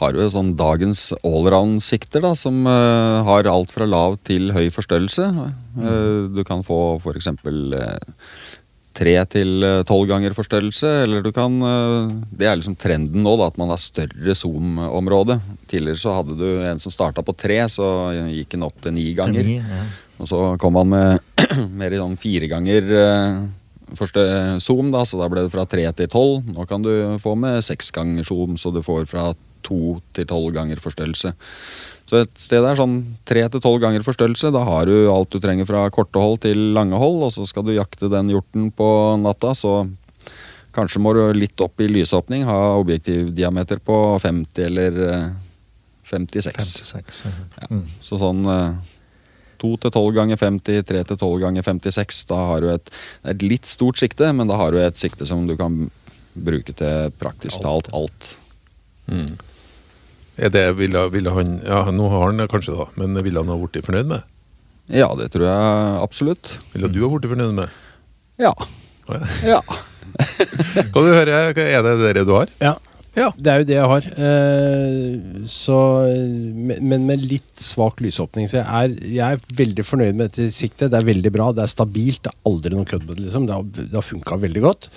har 0.00 0.14
du 0.14 0.22
sånn 0.30 0.56
dagens 0.58 1.12
allround-sikter 1.22 2.24
da, 2.24 2.32
som 2.38 2.64
uh, 2.66 3.22
har 3.26 3.46
alt 3.46 3.70
fra 3.74 3.86
lav 3.86 4.16
til 4.26 4.50
høy 4.54 4.66
forstørrelse. 4.74 5.28
Uh, 5.78 6.30
du 6.34 6.42
kan 6.46 6.64
få 6.66 6.98
eksempel 7.14 7.76
uh, 7.78 8.14
tre 8.94 9.14
til 9.30 9.64
eh, 9.66 9.82
tolv 9.88 10.08
ganger 10.10 10.36
forstørrelse, 10.36 10.90
eller 11.04 11.24
du 11.24 11.30
kan 11.34 11.56
eh, 11.58 12.14
Det 12.38 12.48
er 12.48 12.58
liksom 12.58 12.76
trenden 12.80 13.24
nå, 13.26 13.34
da, 13.40 13.50
at 13.50 13.58
man 13.60 13.72
har 13.72 13.82
større 13.82 14.36
zoom-område. 14.38 15.38
Tidligere 15.70 16.00
så 16.00 16.16
hadde 16.18 16.38
du 16.38 16.46
en 16.64 16.82
som 16.82 16.94
starta 16.94 17.24
på 17.26 17.36
tre, 17.38 17.60
så 17.70 17.86
gikk 18.30 18.54
den 18.54 18.66
opp 18.66 18.80
til 18.84 18.96
ni 18.96 19.10
ganger. 19.16 19.46
Ni, 19.46 19.58
ja. 19.58 19.84
Og 20.22 20.30
så 20.30 20.40
kom 20.62 20.78
han 20.78 20.92
med 20.94 21.38
mer 21.80 21.94
i 21.94 22.00
sånn 22.00 22.18
fire 22.20 22.50
ganger 22.50 22.94
eh, 23.00 23.40
første 23.98 24.22
zoom, 24.64 24.92
da, 24.94 25.04
så 25.06 25.18
da 25.20 25.28
ble 25.30 25.44
det 25.44 25.54
fra 25.54 25.66
tre 25.68 25.84
til 25.96 26.10
tolv. 26.10 26.46
Nå 26.54 26.66
kan 26.70 26.84
du 26.84 26.92
få 27.22 27.34
med 27.38 27.64
seks 27.66 27.92
ganger 27.94 28.26
zoom, 28.26 28.58
så 28.60 28.72
du 28.74 28.82
får 28.84 29.08
fra 29.10 29.32
to 29.64 29.98
til 30.16 30.28
tolv 30.28 30.52
ganger 30.56 30.82
forstørrelse. 30.82 31.34
Så 32.04 32.20
et 32.20 32.32
sted 32.40 32.60
der 32.64 32.76
sånn 32.76 32.98
tre 33.24 33.46
til 33.48 33.62
tolv 33.64 33.80
ganger 33.80 34.04
forstørrelse, 34.04 34.52
da 34.52 34.64
har 34.66 34.88
du 34.90 35.08
alt 35.08 35.32
du 35.32 35.40
trenger 35.40 35.68
fra 35.68 35.86
korte 35.94 36.20
hold 36.20 36.42
til 36.44 36.74
lange 36.76 36.98
hold, 37.00 37.22
og 37.28 37.32
så 37.32 37.46
skal 37.48 37.64
du 37.64 37.72
jakte 37.72 38.10
den 38.12 38.32
hjorten 38.32 38.68
på 38.76 38.88
natta, 39.22 39.54
så 39.56 39.86
kanskje 40.74 41.00
må 41.00 41.14
du 41.16 41.22
litt 41.36 41.60
opp 41.64 41.80
i 41.80 41.88
lysåpning, 41.88 42.44
ha 42.48 42.74
objektivdiameter 42.80 43.80
på 43.84 43.98
50 44.20 44.66
eller 44.66 45.00
eh, 45.06 45.28
56. 46.10 46.74
56. 46.82 47.22
ja. 47.24 47.32
Ja. 47.62 47.70
Mm. 47.70 47.86
Så 48.04 48.20
sånn 48.20 48.44
to 49.64 49.70
2 49.78 49.80
til 49.86 49.94
12 49.94 50.14
ganger 50.18 50.40
50, 50.40 50.84
3 50.90 51.02
til 51.08 51.16
12 51.16 51.40
ganger 51.46 51.64
56. 51.64 52.24
Da 52.28 52.40
har 52.50 52.60
du 52.60 52.70
et, 52.74 52.92
er 53.24 53.32
et 53.32 53.44
litt 53.46 53.70
stort 53.70 54.00
sikte, 54.02 54.28
men 54.36 54.50
da 54.50 54.58
har 54.60 54.74
du 54.74 54.80
et 54.82 55.00
sikte 55.00 55.26
som 55.28 55.46
du 55.48 55.56
kan 55.56 55.86
bruke 56.34 56.74
til 56.76 57.14
praktisk 57.20 57.62
talt 57.64 57.88
alt. 57.94 58.34
Er 59.08 59.24
det, 60.36 60.64
ville, 60.78 61.08
ville 61.14 61.30
han 61.34 61.58
Ja, 61.62 61.84
nå 61.94 62.08
har 62.10 62.28
han 62.28 62.40
det 62.42 62.48
kanskje, 62.52 62.74
da, 62.78 62.88
men 62.98 63.18
ville 63.22 63.42
han 63.42 63.52
ha 63.52 63.58
blitt 63.60 63.86
fornøyd 63.86 64.10
med? 64.10 64.30
Ja, 64.92 65.08
det 65.16 65.30
tror 65.32 65.46
jeg 65.48 66.00
absolutt. 66.02 66.56
Ville 66.74 66.90
du 66.92 67.00
ha 67.04 67.12
blitt 67.14 67.30
fornøyd 67.30 67.54
med? 67.56 67.76
Ja. 68.42 68.52
Oh, 69.08 69.14
ja. 69.14 69.54
Ja. 69.56 69.60
Kan 70.92 71.06
du 71.06 71.14
høre, 71.14 71.38
er 71.54 71.86
det 71.86 71.94
det 72.18 72.26
du 72.26 72.34
har? 72.34 72.50
Ja. 72.60 72.74
Ja. 73.14 73.28
Det 73.38 73.50
er 73.50 73.60
jo 73.62 73.66
det 73.68 73.76
jeg 73.76 73.90
har. 73.90 74.06
Eh, 74.26 75.42
så, 75.50 75.76
men 76.58 76.82
men 76.90 77.04
med 77.06 77.22
litt 77.22 77.62
svak 77.62 78.02
lysåpning. 78.02 78.48
Så 78.50 78.58
jeg 78.58 78.66
er, 78.66 78.96
jeg 79.06 79.36
er 79.38 79.58
veldig 79.60 79.84
fornøyd 79.86 80.18
med 80.18 80.32
dette 80.32 80.48
siktet. 80.54 80.90
Det 80.90 80.98
er 80.98 81.06
veldig 81.06 81.30
bra. 81.34 81.52
Det 81.54 81.62
er 81.62 81.70
stabilt. 81.70 82.24
Det 82.26 82.32
er 82.32 82.50
aldri 82.50 82.74
noe 82.74 82.88
kødd 82.90 83.06
med 83.06 83.14
det. 83.14 83.26
Liksom. 83.28 83.46
Det 83.46 83.54
har, 83.54 83.68
det 83.78 83.94
har 83.94 84.06
funka 84.06 84.40
veldig 84.42 84.64
godt. 84.66 84.90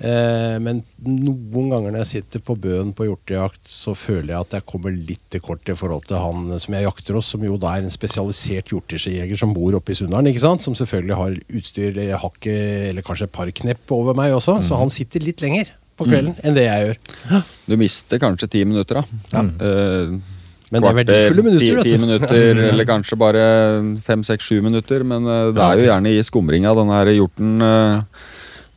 Eh, 0.00 0.56
men 0.64 0.78
noen 1.04 1.68
ganger 1.68 1.92
når 1.92 2.02
jeg 2.04 2.10
sitter 2.14 2.42
på 2.44 2.54
bøen 2.56 2.94
på 2.96 3.04
hjortejakt, 3.04 3.60
så 3.68 3.92
føler 3.98 4.32
jeg 4.32 4.46
at 4.46 4.56
jeg 4.56 4.66
kommer 4.70 4.94
litt 4.94 5.22
til 5.32 5.42
kort 5.44 5.68
i 5.68 5.76
forhold 5.76 6.06
til 6.08 6.20
han 6.22 6.46
som 6.62 6.76
jeg 6.76 6.86
jakter 6.86 7.18
hos, 7.18 7.28
som 7.34 7.44
jo 7.44 7.58
da 7.60 7.74
er 7.76 7.84
en 7.84 7.92
spesialisert 7.92 8.72
hjortejeger 8.72 9.36
som 9.40 9.52
bor 9.56 9.76
oppe 9.76 9.92
i 9.92 9.98
Sunndalen. 9.98 10.32
Som 10.40 10.76
selvfølgelig 10.78 11.18
har 11.18 11.36
utstyr 11.60 11.92
eller 11.92 12.22
hakket 12.22 12.88
eller 12.90 13.04
kanskje 13.04 13.28
et 13.28 13.36
par 13.36 13.52
knepp 13.60 13.92
over 13.92 14.16
meg 14.16 14.32
også. 14.38 14.60
Så 14.64 14.80
han 14.80 14.92
sitter 14.92 15.24
litt 15.24 15.44
lenger 15.44 15.68
på 16.00 16.08
kvelden 16.08 16.36
enn 16.40 16.56
det 16.56 16.64
jeg 16.64 16.88
gjør. 16.88 17.46
Du 17.68 17.76
mister 17.80 18.20
kanskje 18.22 18.48
ti 18.56 18.64
minutter, 18.64 19.02
da. 19.02 19.44
Eh, 19.44 20.18
Men 20.70 20.84
det 20.84 20.88
er 20.88 20.98
verdifulle 21.00 21.42
minutter, 21.44 21.82
ti, 21.82 21.92
ti 21.92 22.00
minutter, 22.00 22.60
eller 22.70 22.86
kanskje 22.88 23.18
bare 23.20 23.44
fem, 24.06 24.22
seks, 24.24 24.48
sju 24.48 24.60
minutter. 24.64 25.04
Men 25.04 25.26
eh, 25.28 25.48
det 25.56 25.64
er 25.66 25.80
jo 25.82 25.88
gjerne 25.90 26.14
i 26.14 26.22
skumringa 26.24 26.72
denne 26.78 27.00
hjorten 27.18 27.66
eh, 27.66 28.28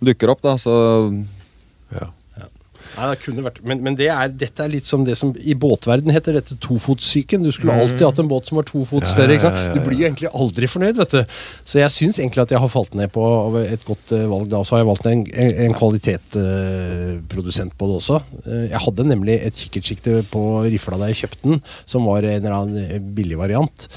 dukker 0.07 0.33
opp, 0.35 0.43
da. 0.45 0.57
Så 0.61 0.73
Ja. 1.93 2.09
Nei, 2.93 3.07
det 3.09 3.23
kunne 3.23 3.41
vært, 3.41 3.55
men, 3.65 3.79
men 3.81 3.95
det 3.97 4.05
er, 4.13 4.29
dette 4.37 4.61
er 4.61 4.69
litt 4.69 4.85
som 4.85 5.01
det 5.01 5.15
som 5.17 5.31
i 5.41 5.55
båtverden 5.57 6.13
heter 6.13 6.35
dette 6.37 6.53
tofotssyken. 6.61 7.41
Du 7.41 7.49
skulle 7.49 7.73
alltid 7.73 8.03
hatt 8.05 8.19
en 8.21 8.29
båt 8.29 8.45
som 8.45 8.59
var 8.59 8.67
to 8.69 8.83
fot 8.85 9.07
større. 9.09 9.33
ikke 9.33 9.47
sant? 9.47 9.73
Du 9.73 9.79
blir 9.81 9.97
jo 9.97 10.05
egentlig 10.05 10.29
aldri 10.29 10.69
fornøyd, 10.69 10.99
vet 11.01 11.15
du. 11.15 11.39
Så 11.65 11.79
jeg 11.81 11.89
syns 11.89 12.19
egentlig 12.21 12.43
at 12.43 12.53
jeg 12.53 12.61
har 12.61 12.69
falt 12.69 12.93
ned 12.99 13.09
på 13.15 13.23
et 13.63 13.81
godt 13.87 14.13
eh, 14.13 14.27
valg 14.29 14.45
da. 14.51 14.61
Og 14.61 14.69
så 14.69 14.75
har 14.77 14.83
jeg 14.83 14.91
valgt 14.91 15.09
en, 15.09 15.23
en, 15.25 15.53
en 15.65 15.77
kvalitetsprodusent 15.79 17.73
på 17.79 17.89
det 17.89 17.97
også. 17.97 18.19
Eh, 18.45 18.65
jeg 18.75 18.83
hadde 18.85 19.07
nemlig 19.09 19.39
et 19.41 19.57
kikkertsikte 19.63 20.19
på 20.29 20.43
rifla 20.67 20.99
da 21.01 21.09
jeg 21.09 21.23
kjøpte 21.23 21.49
den, 21.49 21.63
som 21.89 22.05
var 22.09 22.25
en 22.29 22.37
eller 22.43 22.57
annen 22.59 22.83
eh, 22.85 23.01
billig 23.17 23.41
variant. 23.41 23.87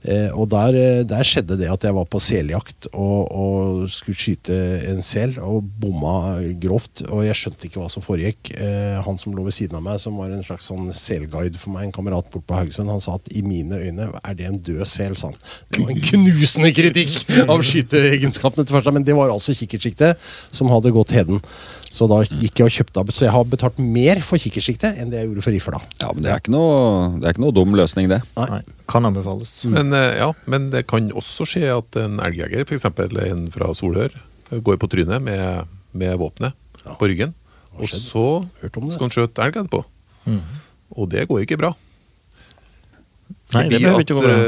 Eh, 0.00 0.30
og 0.32 0.48
der, 0.48 0.76
eh, 0.80 1.02
der 1.04 1.26
skjedde 1.28 1.58
det 1.60 1.68
at 1.68 1.82
jeg 1.84 1.92
var 1.92 2.06
på 2.08 2.20
seljakt 2.24 2.86
og, 2.94 3.28
og 3.28 3.82
skulle 3.92 4.16
skyte 4.16 4.56
en 4.88 5.02
sel, 5.04 5.34
og 5.44 5.66
bomma 5.80 6.40
grovt. 6.62 7.04
Og 7.10 7.26
jeg 7.26 7.36
skjønte 7.36 7.68
ikke 7.68 7.82
hva 7.82 7.90
som 7.92 8.04
foregikk. 8.04 8.52
Eh, 8.56 8.96
han 9.04 9.20
som 9.20 9.36
lå 9.36 9.44
ved 9.44 9.56
siden 9.56 9.76
av 9.76 9.84
meg, 9.84 10.00
som 10.00 10.16
var 10.20 10.32
en 10.32 10.46
slags 10.46 10.70
sånn 10.70 10.88
selguide 10.96 11.60
for 11.60 11.74
meg, 11.74 11.88
en 11.88 11.96
kamerat 11.96 12.30
bort 12.32 12.46
på 12.48 12.56
Haugesund, 12.56 12.92
han 12.92 13.04
sa 13.04 13.18
at 13.18 13.28
i 13.34 13.44
mine 13.44 13.76
øyne 13.76 14.08
er 14.22 14.38
det 14.38 14.48
en 14.48 14.60
død 14.70 14.86
sel, 14.88 15.18
sa 15.20 15.32
han. 15.32 15.38
Det 15.68 15.84
var 15.84 15.92
en 15.92 16.02
knusende 16.10 16.72
kritikk 16.76 17.20
av 17.46 17.60
skyteegenskapene 17.66 18.64
til 18.64 18.78
første, 18.78 18.96
men 18.96 19.04
det 19.06 19.18
var 19.18 19.32
altså 19.34 19.56
kikkertsiktet 19.58 20.30
som 20.48 20.72
hadde 20.72 20.94
gått 20.96 21.12
heden. 21.16 21.44
Så 21.90 22.06
da 22.10 22.22
gikk 22.22 22.60
jeg 22.60 22.70
og 22.70 22.74
kjøpte 22.74 23.02
av. 23.02 23.08
Så 23.12 23.26
jeg 23.26 23.34
har 23.34 23.46
betalt 23.50 23.80
mer 23.82 24.20
for 24.22 24.40
kikkertsiktet 24.40 25.00
enn 25.00 25.10
det 25.10 25.20
jeg 25.20 25.30
gjorde 25.30 25.44
for 25.44 25.56
rifla. 25.56 25.80
ja, 26.00 26.12
men 26.14 26.22
det 26.24 26.30
er 26.30 26.38
ikke 26.40 26.54
noe, 26.54 27.16
det 27.18 27.26
er 27.26 27.34
ikke 27.34 27.44
noe 27.44 27.56
dum 27.56 27.74
løsning, 27.76 28.08
det. 28.12 28.20
Nei, 28.38 28.62
kan 28.90 29.06
anbefales. 29.06 29.60
Men, 29.70 29.94
eh, 29.96 30.18
ja, 30.20 30.30
men 30.50 30.70
det 30.74 30.86
kan 30.90 31.10
også 31.16 31.46
skje 31.48 31.68
at 31.72 31.98
en 32.00 32.20
elgjeger, 32.22 32.66
f.eks. 32.66 32.88
en 32.90 33.46
fra 33.54 33.70
Solør, 33.76 34.16
går 34.50 34.80
på 34.82 34.88
trynet 34.90 35.22
med, 35.22 35.70
med 35.94 36.18
våpenet 36.18 36.56
på 36.98 37.10
ryggen. 37.10 37.34
Og 37.78 37.88
så 37.88 38.24
det. 38.60 38.70
skal 38.72 39.06
han 39.06 39.14
skjøte 39.14 39.44
elg 39.44 39.56
etterpå. 39.62 39.84
Og 40.98 41.10
det 41.10 41.28
går 41.30 41.40
ikke 41.44 41.60
bra. 41.60 41.70
Nei, 43.54 43.64
det 43.66 43.78
Fordi 43.78 43.84
behøver 43.84 44.00
ikke 44.04 44.14
gå 44.14 44.22
bra. 44.22 44.34
at 44.34 44.40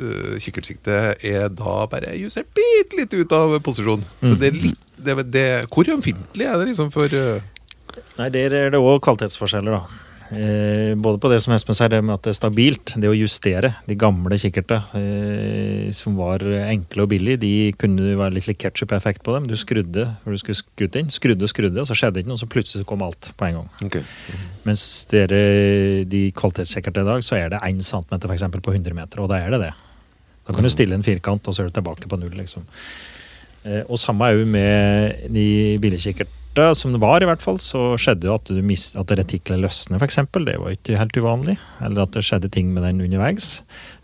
eh, 0.00 0.06
eh, 0.06 0.36
kikkertsiktet 0.42 1.24
er 1.26 1.48
da 1.54 1.86
bare 1.90 2.14
justert 2.18 2.50
bitte 2.54 2.96
litt 2.98 3.14
ut 3.14 3.32
av 3.34 3.56
posisjon. 3.66 4.02
Så 4.22 4.34
det 4.38 4.46
er 4.52 4.56
litt 4.68 4.86
det, 5.00 5.14
det, 5.32 5.46
Hvor 5.72 5.88
ømfintlig 5.88 6.44
er 6.44 6.58
det 6.60 6.66
liksom 6.68 6.90
for 6.92 7.08
uh... 7.08 7.40
Nei, 8.18 8.28
Der 8.28 8.52
er 8.52 8.70
det 8.74 8.78
òg 8.78 9.00
kvalitetsforskjeller, 9.02 9.72
da. 9.78 9.82
Eh, 10.30 10.94
både 10.94 11.18
på 11.18 11.28
det 11.32 11.40
som 11.42 11.54
Espen 11.54 11.74
sier, 11.74 11.90
det 11.90 12.00
med 12.04 12.14
at 12.14 12.26
det 12.26 12.32
er 12.32 12.38
stabilt. 12.38 12.94
Det 13.02 13.10
å 13.10 13.16
justere 13.16 13.72
de 13.88 13.96
gamle 13.98 14.38
kikkertene 14.38 15.00
eh, 15.00 15.90
som 15.96 16.14
var 16.18 16.44
enkle 16.44 17.04
og 17.04 17.10
billige, 17.10 17.40
de 17.42 17.52
kunne 17.80 18.14
være 18.18 18.36
litt 18.36 18.46
like 18.50 18.62
ketsjup-effekt 18.62 19.24
på 19.26 19.34
dem. 19.34 19.50
Du 19.50 19.56
skrudde 19.58 20.06
når 20.22 20.36
du 20.36 20.42
skulle 20.42 20.60
skutt 20.60 20.98
inn. 21.00 21.10
Skrudde 21.12 21.46
og 21.46 21.52
skrudde, 21.52 21.82
og 21.82 21.90
så 21.90 21.98
skjedde 21.98 22.22
ikke 22.22 22.32
noe, 22.32 22.40
så 22.40 22.50
plutselig 22.50 22.86
kom 22.88 23.02
alt 23.06 23.32
på 23.34 23.48
en 23.48 23.60
gang. 23.60 24.00
Mens 24.68 24.86
dere, 25.10 25.44
de 26.10 26.24
kvalitetskikkertene 26.36 27.06
i 27.06 27.12
dag, 27.14 27.26
så 27.26 27.38
er 27.40 27.54
det 27.54 27.62
1 27.66 27.84
cm 27.86 28.18
for 28.18 28.34
eksempel, 28.36 28.62
på 28.64 28.74
100 28.76 28.96
meter, 28.96 29.22
og 29.24 29.32
da 29.32 29.42
er 29.42 29.56
det 29.56 29.64
det. 29.66 29.72
Da 30.46 30.54
kan 30.56 30.66
du 30.66 30.70
stille 30.72 30.96
en 30.96 31.06
firkant, 31.06 31.46
og 31.46 31.54
så 31.54 31.64
er 31.64 31.70
du 31.70 31.74
tilbake 31.78 32.10
på 32.10 32.18
null, 32.20 32.34
liksom. 32.38 32.66
Eh, 33.64 33.82
og 33.84 33.98
samme 34.00 34.30
er 34.30 34.38
jo 34.38 34.46
med 34.48 35.26
de 35.34 35.48
billigkikkertene, 36.58 36.72
som 36.74 36.94
det 36.94 37.00
var 37.02 37.22
i 37.22 37.28
hvert 37.28 37.42
fall, 37.42 37.60
så 37.62 37.92
skjedde 38.00 38.26
jo 38.26 38.34
at, 38.34 38.50
mist, 38.66 38.96
at 38.98 39.12
retiklet 39.14 39.62
løsner, 39.62 40.00
f.eks. 40.00 40.18
Det 40.34 40.56
var 40.58 40.74
ikke 40.74 40.98
helt 40.98 41.18
uvanlig. 41.20 41.56
Eller 41.84 42.04
at 42.04 42.16
det 42.16 42.24
skjedde 42.26 42.50
ting 42.52 42.72
med 42.74 42.82
den 42.86 43.02
underveis. 43.06 43.60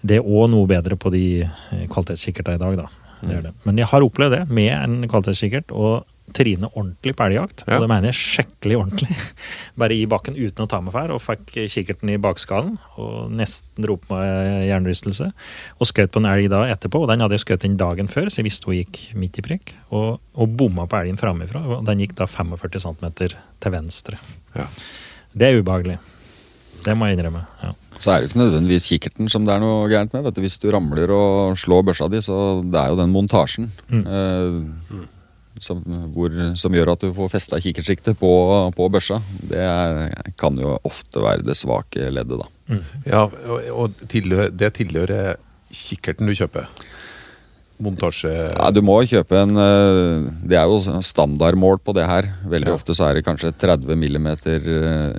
Det 0.06 0.20
er 0.20 0.28
òg 0.28 0.52
noe 0.52 0.68
bedre 0.70 0.98
på 1.00 1.10
de 1.14 1.26
eh, 1.42 1.86
kvalitetskikkertene 1.90 2.60
i 2.60 2.62
dag, 2.62 2.78
da. 2.84 2.86
Det 3.26 3.40
det. 3.48 3.54
Men 3.64 3.80
jeg 3.80 3.88
har 3.90 4.04
opplevd 4.04 4.36
det 4.36 4.44
med 4.52 4.70
en 4.76 5.08
kvalitetskikkert. 5.10 5.72
og 5.72 6.04
trine 6.34 6.68
ordentlig 6.72 7.14
på 7.16 7.26
elgjakt. 7.26 7.62
Ja. 7.66 7.76
Og 7.76 7.84
det 7.84 7.90
mener 7.92 8.10
jeg 8.10 8.18
skikkelig 8.18 8.78
ordentlig. 8.80 9.16
Bare 9.80 9.94
i 9.96 10.06
bakken 10.10 10.38
uten 10.38 10.64
å 10.64 10.68
ta 10.70 10.80
med 10.84 10.94
fær, 10.94 11.12
og 11.14 11.22
fikk 11.22 11.54
kikkerten 11.72 12.10
i 12.14 12.18
bakskallen. 12.22 12.74
Og 13.02 13.30
nesten 13.36 13.86
dro 13.86 13.98
på 14.00 14.16
meg 14.16 14.66
hjernerystelse. 14.70 15.30
Og 15.78 15.90
skjøt 15.90 16.14
på 16.14 16.22
en 16.22 16.30
elg 16.32 16.50
da 16.52 16.64
etterpå, 16.72 17.04
og 17.04 17.10
den 17.12 17.24
hadde 17.24 17.38
jeg 17.38 17.46
skutt 17.46 17.68
inn 17.68 17.78
dagen 17.80 18.10
før, 18.12 18.30
så 18.32 18.42
jeg 18.42 18.48
visste 18.50 18.70
hun 18.70 18.80
gikk 18.80 19.00
midt 19.18 19.40
i 19.40 19.46
prikk. 19.46 19.76
Og, 19.94 20.18
og 20.34 20.58
bomma 20.58 20.88
på 20.90 21.00
elgen 21.02 21.20
framifra, 21.20 21.62
og 21.62 21.86
den 21.88 22.04
gikk 22.04 22.16
da 22.18 22.28
45 22.30 22.84
cm 22.88 23.08
til 23.22 23.74
venstre. 23.76 24.20
Ja. 24.56 24.68
Det 25.36 25.50
er 25.50 25.60
ubehagelig. 25.60 25.98
Det 26.84 26.94
må 26.96 27.08
jeg 27.08 27.18
innrømme. 27.18 27.46
ja. 27.62 27.72
Så 27.96 28.10
er 28.12 28.20
det 28.20 28.26
jo 28.26 28.30
ikke 28.34 28.40
nødvendigvis 28.42 28.86
kikkerten 28.92 29.30
som 29.32 29.46
det 29.46 29.54
er 29.54 29.62
noe 29.62 29.86
gærent 29.88 30.12
med. 30.12 30.26
Vet 30.26 30.36
du. 30.36 30.42
Hvis 30.44 30.58
du 30.60 30.68
ramler 30.68 31.08
og 31.14 31.56
slår 31.56 31.86
børsa 31.88 32.10
di, 32.12 32.20
så 32.20 32.60
det 32.60 32.76
er 32.76 32.92
jo 32.92 32.98
den 33.00 33.14
montasjen 33.14 33.70
eh, 33.88 34.58
som, 35.62 35.80
hvor, 36.14 36.32
som 36.58 36.74
gjør 36.76 36.92
at 36.94 37.04
du 37.06 37.12
får 37.16 37.30
festa 37.32 37.60
kikkertsiktet 37.62 38.18
på, 38.20 38.30
på 38.76 38.88
børsa. 38.92 39.20
Det 39.50 39.62
er, 39.62 40.12
kan 40.38 40.58
jo 40.60 40.74
ofte 40.86 41.22
være 41.24 41.46
det 41.46 41.56
svake 41.58 42.10
leddet, 42.12 42.42
da. 42.42 42.80
Ja, 43.06 43.22
og, 43.26 43.70
og 43.72 44.06
tilhø- 44.12 44.50
det 44.52 44.72
tilhører 44.80 45.36
kikkerten 45.72 46.28
du 46.28 46.34
kjøper. 46.36 46.68
Montasje 47.82 48.30
Ja, 48.56 48.70
du 48.72 48.80
må 48.80 48.94
kjøpe 49.04 49.36
en 49.42 49.56
eh, 49.60 50.30
Det 50.48 50.56
er 50.56 50.64
jo 50.70 50.78
standardmål 51.04 51.78
på 51.84 51.92
det 51.96 52.06
her. 52.08 52.28
Veldig 52.48 52.70
Ja. 52.72 52.74
ofte 52.78 52.94
så 52.96 53.10
er 53.10 53.14
det 53.18 53.24
kanskje 53.26 53.52
30 53.52 53.96
mm 53.96 54.28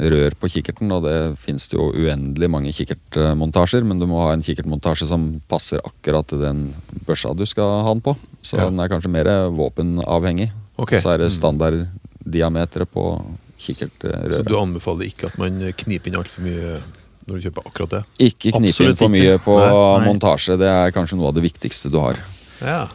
rør 0.10 0.36
på 0.42 0.50
kikkerten, 0.50 0.92
og 0.92 1.04
det 1.06 1.38
fins 1.38 1.68
det 1.70 1.78
jo 1.78 1.92
uendelig 1.94 2.50
mange 2.50 2.74
kikkertmontasjer, 2.74 3.84
men 3.86 4.00
du 4.00 4.08
må 4.10 4.22
ha 4.26 4.34
en 4.34 4.42
kikkertmontasje 4.42 5.08
som 5.08 5.42
passer 5.48 5.80
akkurat 5.86 6.26
til 6.28 6.40
den 6.42 6.74
børsa 7.06 7.36
du 7.38 7.46
skal 7.46 7.84
ha 7.86 7.94
den 7.94 8.02
på. 8.02 8.16
Så 8.42 8.58
Ja. 8.58 8.70
den 8.70 8.80
er 8.80 8.88
kanskje 8.90 9.10
mer 9.12 9.26
våpenavhengig. 9.54 10.52
Okay. 10.78 11.00
Så 11.02 11.14
er 11.14 11.18
det 11.18 11.32
standarddiameteret 11.34 12.88
på 12.94 13.22
kikkertrøret. 13.60 14.34
Så 14.34 14.46
du 14.46 14.56
anbefaler 14.58 15.06
ikke 15.10 15.26
at 15.32 15.38
man 15.38 15.60
kniper 15.78 16.08
inn 16.08 16.16
altfor 16.20 16.42
mye 16.46 16.82
når 17.28 17.42
du 17.42 17.50
kjøper 17.50 17.66
akkurat 17.68 17.90
det? 17.90 18.04
Ikke 18.32 18.52
knip 18.56 18.80
inn 18.82 18.96
for 18.96 19.10
mye 19.12 19.38
på 19.44 19.56
Nei, 19.60 19.68
nei. 19.68 20.08
montasje. 20.08 20.58
Det 20.58 20.68
er 20.72 20.92
kanskje 20.96 21.18
noe 21.20 21.28
av 21.28 21.36
det 21.36 21.44
viktigste 21.44 21.92
du 21.92 22.00
har. 22.00 22.16
Ja. 22.62 22.88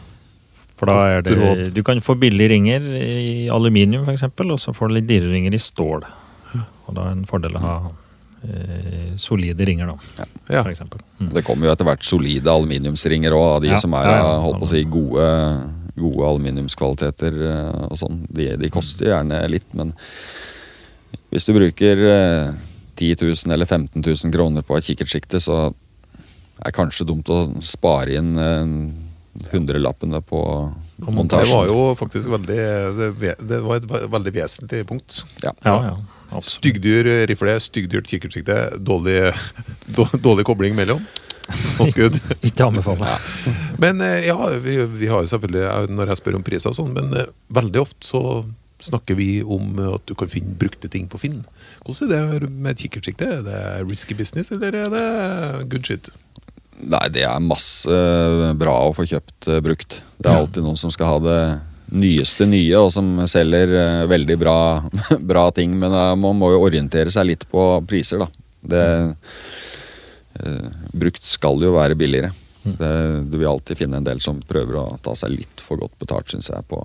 For 0.79 0.89
da 0.89 0.95
er 1.13 1.21
det, 1.23 1.69
du 1.75 1.81
kan 1.85 2.01
få 2.03 2.15
billige 2.19 2.49
ringer 2.55 2.83
i 2.97 3.47
aluminium, 3.53 4.03
f.eks., 4.09 4.25
og 4.43 4.59
så 4.59 4.73
får 4.75 4.89
du 4.89 4.95
litt 4.97 5.07
dyrere 5.07 5.31
ringer 5.35 5.53
i 5.55 5.61
stål. 5.61 6.03
Og 6.87 6.95
da 6.97 7.05
er 7.05 7.13
det 7.13 7.19
en 7.21 7.27
fordel 7.29 7.55
å 7.55 7.61
ha 7.63 7.75
eh, 8.43 9.13
solide 9.21 9.63
ringer, 9.69 9.93
da, 9.93 10.25
Ja. 10.49 10.63
for 10.65 10.71
eksempel. 10.73 10.99
Mm. 11.21 11.29
Det 11.37 11.43
kommer 11.47 11.69
jo 11.69 11.75
etter 11.75 11.87
hvert 11.87 12.03
solide 12.03 12.51
aluminiumsringer 12.51 13.31
òg, 13.37 13.45
av 13.55 13.61
de 13.63 13.71
Ja, 13.71 13.77
som 13.79 13.93
er 13.95 14.09
ja, 14.11 14.25
holdt 14.43 14.59
på 14.59 14.67
å 14.67 14.73
si, 14.73 14.83
gode, 14.83 15.29
gode 15.95 16.27
aluminiumskvaliteter 16.33 17.39
eh, 17.53 17.87
og 17.87 17.95
sånn. 18.01 18.25
De, 18.33 18.49
de 18.59 18.69
koster 18.73 19.13
gjerne 19.13 19.39
litt, 19.53 19.69
men 19.77 19.93
hvis 21.31 21.47
du 21.47 21.53
bruker 21.55 22.03
eh, 22.09 22.51
10 22.99 23.15
000 23.23 23.53
eller 23.55 23.65
15 23.69 24.03
000 24.03 24.33
kroner 24.35 24.65
på 24.67 24.75
et 24.77 24.89
kikkertsjikte, 24.89 25.39
så 25.41 25.69
er 26.59 26.67
det 26.69 26.75
kanskje 26.75 27.07
dumt 27.09 27.29
å 27.33 27.45
spare 27.63 28.19
inn 28.19 28.35
eh, 28.37 28.75
hundrelappene 29.51 30.21
på 30.21 30.39
Det 30.97 31.13
montasjen. 31.13 31.55
var 31.55 31.65
jo 31.71 31.95
faktisk 31.99 32.29
veldig 32.29 32.57
Det, 32.97 33.35
det 33.41 33.59
var 33.65 33.79
et 33.81 33.87
veldig 34.13 34.33
vesentlig 34.35 34.83
punkt. 34.87 35.23
Ja. 35.43 35.53
Ja, 35.65 35.75
ja, 35.89 35.93
absolutt. 36.29 36.51
Styggdyr 36.59 37.09
rifle, 37.29 37.57
styggdyrt 37.59 38.07
kikkertsikte, 38.07 38.57
dårlig, 38.77 39.33
dårlig 40.27 40.45
kobling 40.45 40.75
mellom. 40.77 41.03
Ikke 42.47 42.65
anbefale. 42.65 43.09
Men 43.81 44.01
eh, 44.01 44.27
ja, 44.29 44.37
vi, 44.63 44.77
vi 44.85 45.09
har 45.11 45.25
jo 45.25 45.31
selvfølgelig, 45.33 45.89
når 45.91 46.13
jeg 46.13 46.21
spør 46.21 46.37
om 46.39 46.45
priser 46.45 46.71
og 46.71 46.77
sånn, 46.77 46.93
men 46.95 47.11
eh, 47.19 47.31
veldig 47.53 47.81
ofte 47.83 48.07
så 48.07 48.21
snakker 48.83 49.15
vi 49.15 49.41
om 49.43 49.77
at 49.93 50.03
du 50.09 50.15
kan 50.19 50.27
finne 50.31 50.55
brukte 50.59 50.89
ting 50.91 51.05
på 51.11 51.19
Finn. 51.21 51.41
Hvordan 51.85 52.11
er 52.15 52.43
det 52.43 52.49
med 52.51 52.73
et 52.73 52.81
kikkertsikte? 52.83 53.29
Er 53.39 53.43
det 53.45 53.59
risky 53.87 54.15
business, 54.19 54.51
eller 54.51 54.75
er 54.75 54.89
det 54.91 55.03
good 55.71 55.87
shit? 55.87 56.09
Nei, 56.79 57.05
det 57.13 57.25
er 57.27 57.43
masse 57.43 57.99
bra 58.59 58.79
å 58.87 58.95
få 58.95 59.05
kjøpt 59.07 59.49
eh, 59.51 59.61
brukt. 59.63 59.99
Det 60.17 60.31
er 60.31 60.41
alltid 60.41 60.65
noen 60.65 60.79
som 60.79 60.91
skal 60.93 61.11
ha 61.11 61.21
det 61.23 61.39
nyeste 61.93 62.47
nye, 62.49 62.73
og 62.79 62.91
som 62.93 63.15
selger 63.29 63.73
eh, 63.77 64.03
veldig 64.09 64.37
bra, 64.41 64.57
bra 65.33 65.47
ting. 65.55 65.75
Men 65.79 65.93
eh, 65.93 66.13
man 66.19 66.39
må 66.39 66.53
jo 66.53 66.63
orientere 66.65 67.13
seg 67.13 67.29
litt 67.29 67.47
på 67.51 67.67
priser, 67.89 68.23
da. 68.23 68.29
Det, 68.73 68.85
eh, 70.39 70.67
brukt 70.93 71.25
skal 71.27 71.61
jo 71.63 71.75
være 71.77 71.99
billigere. 71.99 72.33
Det, 72.63 72.91
du 73.27 73.37
vil 73.37 73.49
alltid 73.49 73.81
finne 73.81 73.99
en 73.99 74.07
del 74.07 74.21
som 74.23 74.39
prøver 74.47 74.79
å 74.79 74.85
ta 75.03 75.15
seg 75.19 75.35
litt 75.35 75.63
for 75.63 75.81
godt 75.81 75.97
betalt, 75.99 76.31
syns 76.31 76.47
jeg, 76.49 76.63
på, 76.69 76.79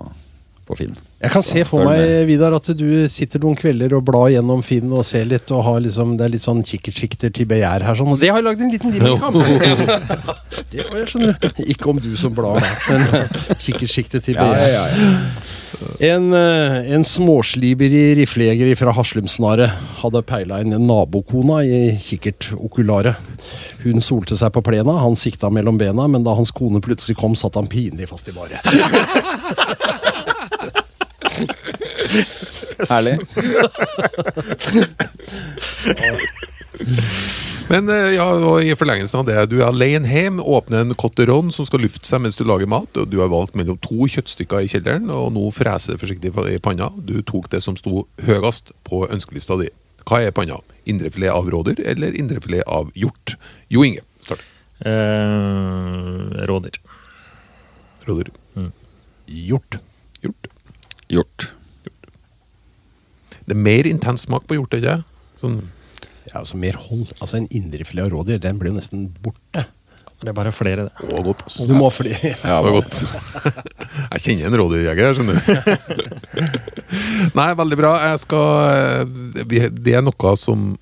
på 0.69 0.77
Finn. 0.77 0.97
Jeg 1.19 1.33
kan 1.33 1.43
se 1.43 1.63
for 1.67 1.83
meg. 1.87 2.03
Vidar, 2.29 2.53
at 2.55 2.69
du 2.77 2.87
sitter 3.11 3.41
noen 3.43 3.57
kvelder 3.59 3.95
og 3.97 4.05
blar 4.07 4.29
gjennom 4.31 4.61
Finn 4.65 4.91
og 4.93 5.03
ser 5.07 5.25
litt, 5.27 5.49
og 5.51 5.65
har 5.65 5.81
liksom, 5.83 6.13
det 6.19 6.27
er 6.27 6.33
litt 6.35 6.45
sånn 6.45 6.61
kikkertsikter 6.65 7.33
til 7.35 7.49
begjær 7.49 7.83
her. 7.87 7.97
Sånn. 7.99 8.13
Og 8.13 8.21
det 8.21 8.29
har 8.31 8.39
jeg 8.39 8.47
lagd 8.47 8.63
en 8.63 8.71
liten 8.71 8.93
limerick 8.95 9.25
om! 9.27 9.39
det 10.71 10.85
var 10.85 11.01
jeg, 11.01 11.09
skjønner 11.11 11.35
du. 11.35 11.63
Ikke 11.73 11.91
om 11.91 12.01
du 12.03 12.11
som 12.19 12.35
blar, 12.37 12.61
men 12.87 13.07
kikkertsikter 13.65 14.23
til 14.23 14.39
begjær. 14.39 14.95
En, 16.03 16.31
ja. 16.35 16.79
en 16.95 17.05
småsliber 17.07 17.93
i 17.95 18.03
riflejeger 18.19 18.71
fra 18.79 18.93
Haslumsnaret 18.95 19.75
hadde 20.01 20.23
peila 20.27 20.59
inn 20.63 20.75
nabokona 20.87 21.61
i 21.63 21.81
kikkertokularet. 22.03 23.19
Hun 23.83 24.03
solte 24.03 24.35
seg 24.39 24.51
på 24.55 24.63
plena, 24.65 24.97
han 25.03 25.15
sikta 25.19 25.51
mellom 25.53 25.79
bena, 25.79 26.07
men 26.11 26.25
da 26.25 26.35
hans 26.35 26.51
kone 26.55 26.81
plutselig 26.83 27.15
kom, 27.19 27.35
satt 27.39 27.55
han 27.59 27.69
pinlig 27.71 28.09
fast 28.11 28.27
i 28.27 28.35
baret. 28.35 28.59
Herlig. 32.89 33.17
Men 37.69 37.89
eh, 37.93 38.15
ja, 38.15 38.25
og 38.25 38.63
i 38.65 38.73
forlengelsen 38.77 39.21
av 39.21 39.27
det, 39.27 39.37
du 39.51 39.59
er 39.59 39.67
alene 39.67 40.09
hjemme, 40.09 40.41
åpner 40.41 40.85
en 40.85 40.95
cotteron 40.97 41.51
som 41.53 41.67
skal 41.69 41.83
lufte 41.85 42.07
seg 42.09 42.23
mens 42.23 42.39
du 42.39 42.45
lager 42.47 42.69
mat. 42.69 42.89
og 42.97 43.11
Du 43.11 43.19
har 43.21 43.29
valgt 43.29 43.57
mellom 43.59 43.77
to 43.83 44.07
kjøttstykker 44.09 44.65
i 44.65 44.71
kjelleren, 44.71 45.09
og 45.13 45.29
nå 45.35 45.43
freser 45.53 45.93
det 45.93 46.01
forsiktig 46.01 46.33
i 46.49 46.57
panna. 46.63 46.89
Du 46.97 47.19
tok 47.21 47.51
det 47.53 47.61
som 47.65 47.77
sto 47.77 48.07
høyest 48.25 48.73
på 48.89 49.03
ønskelista 49.09 49.59
di. 49.61 49.69
Hva 50.09 50.23
er 50.25 50.33
panna? 50.33 50.57
Indrefilet 50.89 51.29
av 51.35 51.51
rådyr 51.53 51.83
eller 51.91 52.17
indrefilet 52.17 52.65
av 52.65 52.89
hjort? 52.97 53.35
Jo 53.69 53.85
Inge, 53.85 54.01
start. 54.25 54.41
Eh, 54.81 56.41
rådyr. 56.49 56.81
Rådyr. 58.09 58.33
Mm. 58.57 58.71
Hjort. 59.27 59.77
Gjort. 61.09 61.49
Det 63.49 63.57
er 63.57 63.65
mer 63.65 63.89
intens 63.89 64.27
smak 64.27 64.45
på 64.45 64.59
hjort, 64.59 64.77
ikke 64.77 64.99
Sånn, 65.41 65.59
Ja, 66.29 66.43
altså 66.43 66.59
mer 66.61 66.77
hold. 66.77 67.09
Altså 67.17 67.39
En 67.39 67.47
indrefilet 67.49 68.05
av 68.05 68.13
rådyr 68.13 68.41
den 68.43 68.59
blir 68.61 68.69
jo 68.69 68.77
nesten 68.77 69.07
borte. 69.23 69.65
Det 70.19 70.27
er 70.27 70.35
bare 70.35 70.51
flere, 70.51 70.89
det. 70.89 71.07
å, 71.15 71.21
godt. 71.23 71.45
Du 71.63 71.71
må 71.79 71.87
fly. 71.95 72.11
Ja, 72.43 72.57
det 72.59 72.65
var 72.65 72.73
godt. 72.75 72.97
Jeg 74.17 74.23
kjenner 74.25 74.49
en 74.49 74.57
rådyrjeger, 74.59 75.15
skjønner 75.15 75.39
du. 75.39 76.43
Nei, 77.39 77.47
veldig 77.55 77.77
bra. 77.79 77.93
Jeg 78.03 78.19
skal 78.25 78.49
eh, 79.47 79.69
Det 79.71 79.95
er 79.95 80.03
noe 80.03 80.33
som 80.37 80.73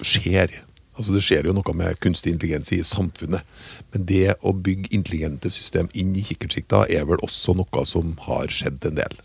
skjer. 0.00 0.56
Altså 0.96 1.12
Det 1.12 1.22
skjer 1.26 1.50
jo 1.50 1.54
noe 1.56 1.76
med 1.76 2.00
kunstig 2.00 2.32
intelligens 2.32 2.72
i 2.72 2.80
samfunnet. 2.86 3.44
Men 3.92 4.08
det 4.08 4.38
å 4.40 4.54
bygge 4.56 4.88
intelligente 4.96 5.52
system 5.52 5.92
inn 5.92 6.16
i 6.16 6.24
kikkertsikta 6.24 6.86
er 6.88 7.04
vel 7.08 7.20
også 7.26 7.54
noe 7.60 7.84
som 7.88 8.16
har 8.24 8.48
skjedd 8.48 8.88
en 8.88 9.02
del. 9.02 9.20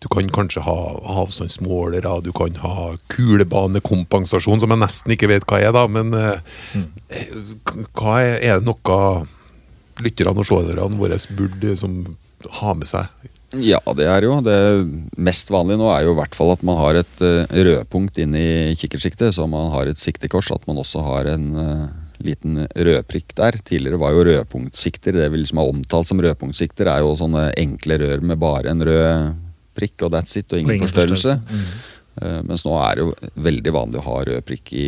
Du 0.00 0.08
kan 0.08 0.30
kanskje 0.32 0.62
ha 0.64 0.76
avstandsmålere, 1.20 2.14
du 2.24 2.30
kan 2.32 2.54
ha 2.62 2.94
kulebanekompensasjon, 3.12 4.62
som 4.62 4.72
jeg 4.72 4.80
nesten 4.80 5.12
ikke 5.12 5.28
vet 5.28 5.44
hva 5.48 5.60
er, 5.60 5.74
da. 5.76 5.84
Men 5.92 6.14
eh, 6.16 7.34
hva 7.98 8.16
er, 8.24 8.38
er 8.40 8.62
det 8.62 8.68
noe 8.68 9.26
lytterne 10.00 10.40
og 10.40 10.48
seerne 10.48 10.96
våre 10.96 11.20
burde 11.36 11.76
som 11.76 12.00
ha 12.60 12.72
med 12.72 12.88
seg? 12.88 13.12
Ja, 13.60 13.80
det 13.98 14.06
er 14.06 14.22
jo 14.22 14.36
det 14.46 14.56
mest 15.18 15.48
vanlige 15.50 15.80
nå 15.80 15.88
er 15.90 16.04
jo 16.06 16.12
i 16.14 16.18
hvert 16.20 16.36
fall 16.38 16.52
at 16.54 16.60
man 16.62 16.78
har 16.78 17.00
et 17.00 17.22
uh, 17.24 17.42
rødpunkt 17.50 18.20
inn 18.22 18.36
i 18.38 18.76
kikkertsiktet, 18.78 19.34
så 19.34 19.48
man 19.50 19.72
har 19.74 19.90
et 19.90 19.98
siktekors, 19.98 20.52
at 20.54 20.68
man 20.70 20.78
også 20.78 21.02
har 21.02 21.32
en 21.32 21.48
uh, 21.58 21.88
liten 22.22 22.62
rødprikk 22.70 23.34
der. 23.36 23.58
Tidligere 23.58 23.98
var 24.00 24.14
jo 24.14 24.24
rødpunktsikter, 24.30 25.18
det 25.18 25.28
vi 25.34 25.42
liksom 25.42 25.60
har 25.60 25.74
omtalt 25.74 26.08
som 26.08 26.22
rødpunktsikter, 26.22 26.88
er 26.88 27.02
jo 27.02 27.16
sånne 27.18 27.48
enkle 27.58 27.98
rør 28.04 28.22
med 28.30 28.38
bare 28.40 28.70
en 28.70 28.86
rød 28.86 29.49
prikk 29.80 30.04
og 30.06 30.12
that's 30.14 30.36
it, 30.38 30.52
og 30.52 30.60
ingen, 30.60 30.70
Og 30.70 30.76
ingen 30.78 30.88
forstørrelse. 30.92 31.38
forstørrelse. 31.40 31.96
Eh, 32.20 32.40
mens 32.44 32.64
nå 32.66 32.74
er 32.84 32.98
det 32.98 33.04
jo 33.06 33.14
veldig 33.48 33.72
vanlig 33.72 34.00
å 34.00 34.06
ha 34.10 34.16
rød 34.28 34.44
prikk 34.48 34.72
i, 34.76 34.86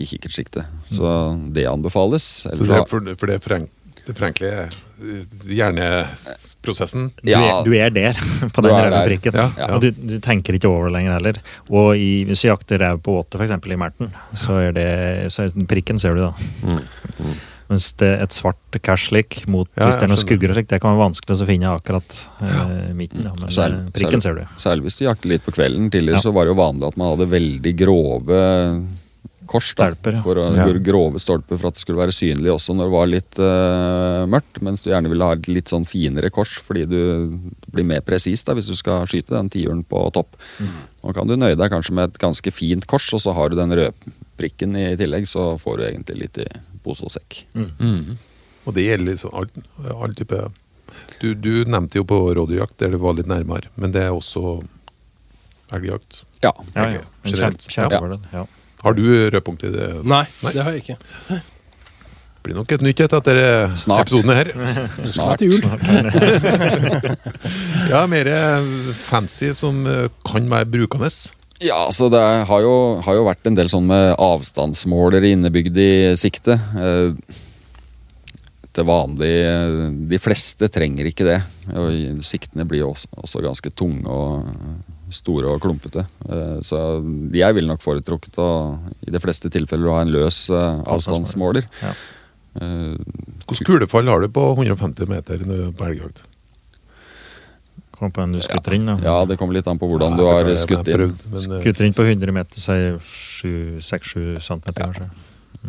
i 0.00 0.06
kikkertsiktet. 0.08 0.64
Så 0.94 1.04
det 1.52 1.66
anbefales. 1.68 2.30
For 2.46 2.54
Eller 2.54 2.70
det, 2.70 2.78
ha- 2.80 2.88
for, 2.88 3.14
for 3.20 3.32
det, 3.32 3.38
forenk, 3.44 3.68
det 4.06 4.14
forenkler 4.16 4.54
eh, 4.62 5.26
hjerneprosessen. 5.58 7.10
Du, 7.22 7.30
Ja. 7.30 7.40
er, 7.60 7.64
du 7.66 7.72
er 7.76 7.90
der, 7.90 8.14
på 8.54 8.62
den 8.64 8.72
røde 8.72 9.02
prikken. 9.10 9.36
Ja, 9.36 9.48
ja. 9.58 9.68
Og 9.74 9.82
du, 9.84 9.90
du 9.92 10.16
tenker 10.24 10.56
ikke 10.56 10.70
over 10.70 10.88
det 10.88 10.96
lenger 10.96 11.18
heller. 11.18 11.40
Og 11.68 11.96
i, 11.98 12.10
hvis 12.30 12.42
du 12.46 12.48
jakter 12.48 12.80
rev 12.82 13.02
på 13.04 13.18
åte, 13.20 13.38
f.eks. 13.42 13.58
i 13.66 13.76
Merten, 13.82 14.12
så 14.38 14.60
er 14.68 14.72
det 14.78 14.88
så 15.34 15.48
er 15.48 15.66
prikken 15.70 15.98
ser 16.02 16.14
du 16.16 16.28
da. 16.28 16.32
Mens 17.72 17.88
et 18.04 18.36
svart 18.36 18.78
cash 18.84 19.08
slik 19.08 19.42
mot 19.48 19.68
Ja, 19.78 19.86
hvis 19.88 19.96
det 19.96 20.04
er 20.06 20.12
noen 20.12 20.20
skugger 20.20 20.52
og 20.52 20.58
slikt, 20.60 20.68
det 20.74 20.80
kan 20.84 20.92
være 20.92 21.06
vanskelig 21.06 21.38
å 21.40 21.48
finne 21.48 21.70
akkurat 21.72 22.16
eh, 22.44 22.90
midten. 22.96 23.24
Ja, 23.24 23.32
Men 23.38 23.48
Særlig- 23.48 23.86
eh, 23.86 23.92
prikken 23.96 24.20
ser 24.24 24.34
du. 24.36 24.42
Særlig 24.60 24.88
hvis 24.90 24.98
du 25.00 25.06
jakter 25.06 25.32
litt 25.32 25.46
på 25.46 25.54
kvelden. 25.56 25.88
Tidligere 25.90 26.20
Ja. 26.20 26.26
så 26.26 26.32
var 26.36 26.44
det 26.44 26.52
jo 26.54 26.60
vanlig 26.60 26.88
at 26.92 26.96
man 27.00 27.16
hadde 27.16 27.30
veldig 27.32 27.72
grove 27.80 28.42
kors. 29.46 29.74
da, 29.74 29.90
Stolper, 29.90 30.12
ja. 30.16 30.22
For 30.22 30.34
å, 30.36 30.44
Ja. 30.56 30.66
Grove 30.78 31.18
stolper 31.20 31.58
for 31.58 31.68
at 31.68 31.74
det 31.74 31.80
skulle 31.82 31.98
være 31.98 32.14
synlig 32.14 32.52
også 32.52 32.74
når 32.76 32.84
det 32.88 32.92
var 32.94 33.06
litt 33.10 33.38
uh, 33.38 34.26
mørkt. 34.30 34.60
Mens 34.62 34.82
du 34.82 34.90
gjerne 34.90 35.08
ville 35.10 35.24
ha 35.24 35.32
et 35.32 35.48
litt 35.48 35.68
sånn 35.72 35.86
finere 35.86 36.30
kors 36.30 36.54
fordi 36.62 36.86
du 36.88 37.38
blir 37.72 37.84
mer 37.84 38.00
presis 38.00 38.44
hvis 38.44 38.68
du 38.68 38.76
skal 38.76 39.04
skyte 39.06 39.30
den 39.34 39.50
tiuren 39.50 39.84
på 39.84 40.10
topp. 40.12 40.36
Nå 41.02 41.14
kan 41.14 41.26
du 41.26 41.36
nøye 41.36 41.56
deg 41.58 41.70
kanskje 41.70 41.92
med 41.92 42.10
et 42.12 42.18
ganske 42.22 42.52
fint 42.52 42.86
kors, 42.86 43.12
og 43.12 43.20
så 43.20 43.34
har 43.34 43.48
du 43.50 43.56
den 43.56 43.70
rødprikken 43.74 44.76
i 44.76 44.96
tillegg, 44.96 45.26
så 45.26 45.58
får 45.58 45.76
du 45.78 45.82
egentlig 45.90 46.20
litt 46.22 46.38
i 46.38 46.46
pose 46.84 47.02
og 47.06 47.12
sekk. 47.14 47.30
Mm. 47.54 48.16
Og 48.66 48.70
det 48.76 48.82
gjelder 48.86 49.06
liksom 49.12 49.30
all, 49.36 49.48
all 49.94 50.14
type 50.18 50.38
du, 51.22 51.28
du 51.38 51.52
nevnte 51.70 51.98
jo 52.00 52.04
på 52.08 52.16
rådyrjakt, 52.36 52.76
der 52.82 52.88
det 52.94 53.00
var 53.02 53.12
litt 53.16 53.28
nærmere. 53.30 53.66
Men 53.80 53.88
det 53.94 54.02
er 54.04 54.12
også 54.14 54.40
elgjakt. 55.72 56.12
Ja. 56.42 56.52
Ja, 56.74 56.82
ja. 56.98 57.02
En 57.22 57.30
generelt. 57.30 57.62
kjempe. 57.70 58.18
Ja. 58.34 58.42
Har 58.82 58.92
du 58.98 59.04
rødpunkt 59.30 59.62
i 59.64 59.70
det? 59.72 59.88
Nei, 60.02 60.24
Nei. 60.42 60.52
det 60.52 60.62
har 60.66 60.70
jeg 60.74 60.82
ikke. 60.82 60.98
Det 61.30 61.40
blir 62.48 62.56
nok 62.58 62.72
et 62.74 62.82
nytt 62.82 62.98
et 63.04 63.12
etter 63.14 63.36
eh, 63.38 63.74
Snart. 63.78 64.02
episoden 64.08 64.32
her. 64.34 64.50
Snart. 65.06 65.14
Snart 65.14 65.40
jul. 65.46 65.62
Ja, 67.92 68.00
mer 68.10 68.26
eh, 68.30 68.62
fancy 69.04 69.52
som 69.58 69.86
eh, 69.86 70.08
kan 70.26 70.46
være 70.50 70.66
brukende. 70.74 71.10
Ja, 71.62 71.84
altså 71.86 72.08
det 72.10 72.22
har 72.48 72.64
jo, 72.64 72.74
har 73.04 73.16
jo 73.16 73.26
vært 73.28 73.46
en 73.46 73.56
del 73.56 73.70
sånn 73.70 73.86
med 73.86 74.16
avstandsmålere 74.18 75.30
innebygd 75.36 75.78
i 75.78 75.92
siktet. 76.18 76.58
Eh, 76.74 77.38
til 78.72 78.86
vanlig 78.88 79.30
eh, 79.44 79.74
De 80.08 80.18
fleste 80.22 80.70
trenger 80.72 81.10
ikke 81.10 81.28
det. 81.28 81.38
Og 81.78 82.24
siktene 82.24 82.66
blir 82.68 82.82
jo 82.82 82.94
også, 82.94 83.10
også 83.14 83.44
ganske 83.44 83.72
tunge 83.78 84.10
og 84.10 84.48
store 85.12 85.52
og 85.52 85.62
klumpete. 85.62 86.06
Eh, 86.26 86.58
så 86.66 86.80
jeg 87.36 87.58
ville 87.58 87.70
nok 87.70 87.84
foretrukket 87.84 88.40
å 88.42 88.50
i 89.06 89.14
de 89.14 89.22
fleste 89.22 89.52
tilfeller 89.52 89.92
å 89.92 89.96
ha 90.00 90.02
en 90.06 90.14
løs 90.14 90.46
avstandsmåler. 90.50 91.68
Ja. 91.84 91.94
Hvilket 92.52 93.64
kulefall 93.64 94.10
har 94.10 94.20
du 94.20 94.28
på 94.34 94.50
150 94.58 95.08
meter 95.08 95.46
på 95.46 95.86
elgjakt? 95.86 96.26
Kom 98.02 98.10
på 98.10 98.22
en 98.24 98.32
du 98.34 98.40
skutter 98.42 98.74
inn. 98.74 98.88
Da. 98.90 98.96
ja, 98.98 99.16
det 99.30 99.36
kommer 99.38 99.54
litt 99.54 99.68
an 99.70 99.78
på 99.78 99.86
hvordan 99.86 100.16
Ja, 100.16 100.18
du 100.18 100.24
har 100.26 100.48
skutt 100.58 100.88
inn. 100.90 100.96
prøvd, 100.98 101.20
eh, 101.22 101.60
Skutter 101.62 101.86
inn 101.86 101.94
på 101.94 102.02
100 102.08 102.32
meter, 102.34 102.58
sier 102.58 102.96
6-7 103.78 104.40
cm, 104.42 104.72
kanskje. 104.74 105.06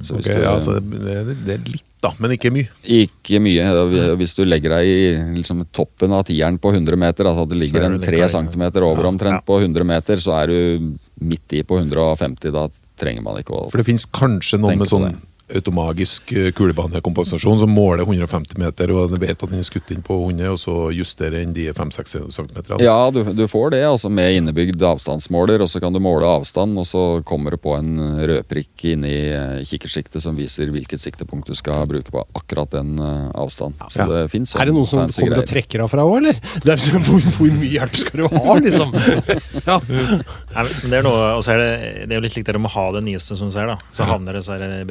Så 0.02 0.16
hvis 0.18 0.26
ok, 0.26 0.36
du- 0.36 0.42
ja, 0.42 0.54
så 0.60 0.74
det, 0.80 1.00
det, 1.04 1.36
det 1.46 1.54
er 1.54 1.66
litt, 1.70 1.84
da, 2.02 2.10
men 2.18 2.32
ikke 2.34 2.50
mye. 2.50 2.68
Ikke 2.90 3.38
mye. 3.44 4.16
Hvis 4.18 4.34
du 4.36 4.42
legger 4.48 4.74
deg 4.74 4.88
i 4.90 5.36
liksom, 5.38 5.62
toppen 5.72 6.12
av 6.18 6.24
tieren 6.26 6.58
på 6.58 6.72
100 6.74 6.98
meter, 6.98 7.30
altså 7.30 7.44
at 7.46 7.50
du 7.54 7.56
ligger 7.62 7.84
er 7.84 7.92
en 7.92 8.00
det 8.00 8.08
tre 8.08 8.18
like- 8.18 8.32
centimeter 8.34 8.82
over 8.88 9.04
Ja, 9.06 9.12
omtrent 9.14 9.38
ja. 9.38 9.42
på 9.46 9.60
100 9.62 9.86
meter, 9.86 10.16
så 10.18 10.34
er 10.42 10.48
du 10.48 10.98
midt 11.22 11.54
i 11.54 11.62
på 11.62 11.78
150. 11.78 12.50
Da 12.52 12.66
trenger 12.98 13.22
man 13.22 13.38
ikke 13.38 13.54
å 13.54 13.70
For 13.70 13.78
det 13.78 13.86
finnes 13.86 14.08
kanskje 14.10 14.60
noen 14.60 14.80
med 14.82 14.88
sånn 14.90 15.14
automagisk 15.52 16.32
eh, 16.32 16.52
kulebanekompensasjon 16.56 17.60
som 17.60 17.72
måler 17.74 18.04
150 18.06 18.58
meter, 18.62 18.92
og 18.96 19.12
den 19.12 19.20
vet 19.22 19.36
at 19.44 19.50
den 19.52 19.60
er 19.60 19.68
skutt 19.68 19.92
inn 19.92 20.04
på 20.06 20.16
100, 20.30 20.52
og 20.54 20.60
så 20.62 20.76
justerer 20.96 21.40
den 21.42 21.54
de 21.56 21.68
5-6 21.76 22.32
cm. 22.32 22.54
Ja, 22.80 23.10
du, 23.14 23.24
du 23.36 23.44
får 23.52 23.74
det, 23.76 23.82
altså 23.88 24.10
med 24.14 24.38
innebygd 24.40 24.82
avstandsmåler, 24.88 25.62
og 25.66 25.70
så 25.72 25.82
kan 25.84 25.94
du 25.94 26.00
måle 26.04 26.28
avstand, 26.30 26.78
og 26.80 26.88
så 26.88 27.04
kommer 27.28 27.56
det 27.58 27.62
på 27.64 27.76
en 27.78 27.92
rødprikk 28.24 28.86
inni 28.94 29.14
i 29.14 29.66
kikkertsiktet 29.68 30.24
som 30.24 30.38
viser 30.40 30.72
hvilket 30.74 31.02
siktepunkt 31.04 31.52
du 31.52 31.58
skal 31.58 31.86
bruke 31.90 32.12
på 32.14 32.24
akkurat 32.40 32.72
den 32.74 32.96
avstanden. 33.00 33.42
avstand. 33.44 33.74
Så 33.92 34.00
Ja. 34.00 34.08
det 34.08 34.32
finnes 34.32 34.56
Er 34.56 34.66
det 34.66 34.74
noen 34.74 34.88
som 34.88 35.00
kommer 35.00 35.14
kommer 35.34 35.38
og 35.44 35.48
trekker 35.50 35.84
av 35.84 35.90
fra 35.92 36.04
òg, 36.08 36.18
eller? 36.18 36.34
Det 36.64 36.72
er, 36.74 36.78
sånn, 36.78 37.04
hvor, 37.04 37.20
hvor 37.38 37.52
mye 37.60 37.70
hjelp 37.76 37.96
skal 38.00 38.24
du 38.24 38.28
ha, 38.32 38.56
liksom? 38.60 38.94
Ja. 39.68 39.78
Nei, 39.80 40.64
det 40.90 40.98
er 40.98 41.06
noe, 41.06 41.28
er 41.40 41.60
det, 41.62 41.70
det 42.10 42.16
er 42.16 42.18
jo 42.18 42.24
litt 42.26 42.36
likt 42.36 42.50
det 42.50 42.60
med 42.60 42.72
å 42.72 42.74
ha 42.74 42.86
det 42.98 43.04
nyeste, 43.06 43.38
som 43.40 43.48
du 43.48 43.54
ser. 43.56 43.70
da. 43.70 43.78
Så 43.96 44.08
havner 44.08 44.36
disse 44.38 44.52
her 44.56 44.84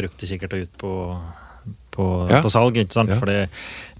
kikkerter 0.42 0.66
ut 0.66 0.74
på, 0.83 0.92
på, 1.94 2.07
Ja. 2.31 2.42
på 2.42 2.50
salg. 2.50 2.76
ikke 2.76 2.92
sant? 2.92 3.11
Ja. 3.14 3.18
For 3.22 3.26
det, 3.31 3.48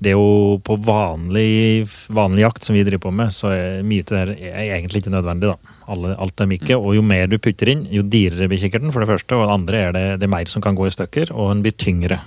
det 0.03 0.11
er 0.13 0.19
jo 0.19 0.59
på 0.65 0.77
vanlig, 0.83 1.87
vanlig 2.11 2.43
jakt 2.43 2.65
som 2.67 2.75
vi 2.75 2.83
driver 2.85 3.07
på 3.09 3.13
med, 3.15 3.31
så 3.33 3.53
er 3.55 3.83
mye 3.87 4.03
til 4.03 4.17
det 4.19 4.39
her 4.43 4.53
er 4.59 4.75
egentlig 4.81 5.03
ikke 5.05 5.15
nødvendig. 5.15 5.53
da. 5.55 5.77
Alle, 5.93 6.13
alt 6.17 6.41
er 6.41 6.47
myke, 6.47 6.77
og 6.79 6.95
jo 6.95 7.03
mer 7.03 7.27
du 7.27 7.39
putter 7.43 7.69
inn, 7.73 7.87
jo 7.91 8.03
dyrere 8.03 8.49
blir 8.49 8.59
kikkerten, 8.63 8.93
for 8.95 9.03
det 9.03 9.11
første. 9.11 9.35
Og 9.37 9.47
det 9.47 9.55
andre 9.55 9.77
er 9.89 9.93
det, 9.97 10.05
det 10.21 10.29
er 10.29 10.35
mer 10.35 10.47
som 10.51 10.63
kan 10.63 10.75
gå 10.79 10.87
i 10.87 10.95
stykker, 10.95 11.33
og 11.35 11.51
den 11.55 11.63
blir 11.65 11.75
tyngre. 11.77 12.21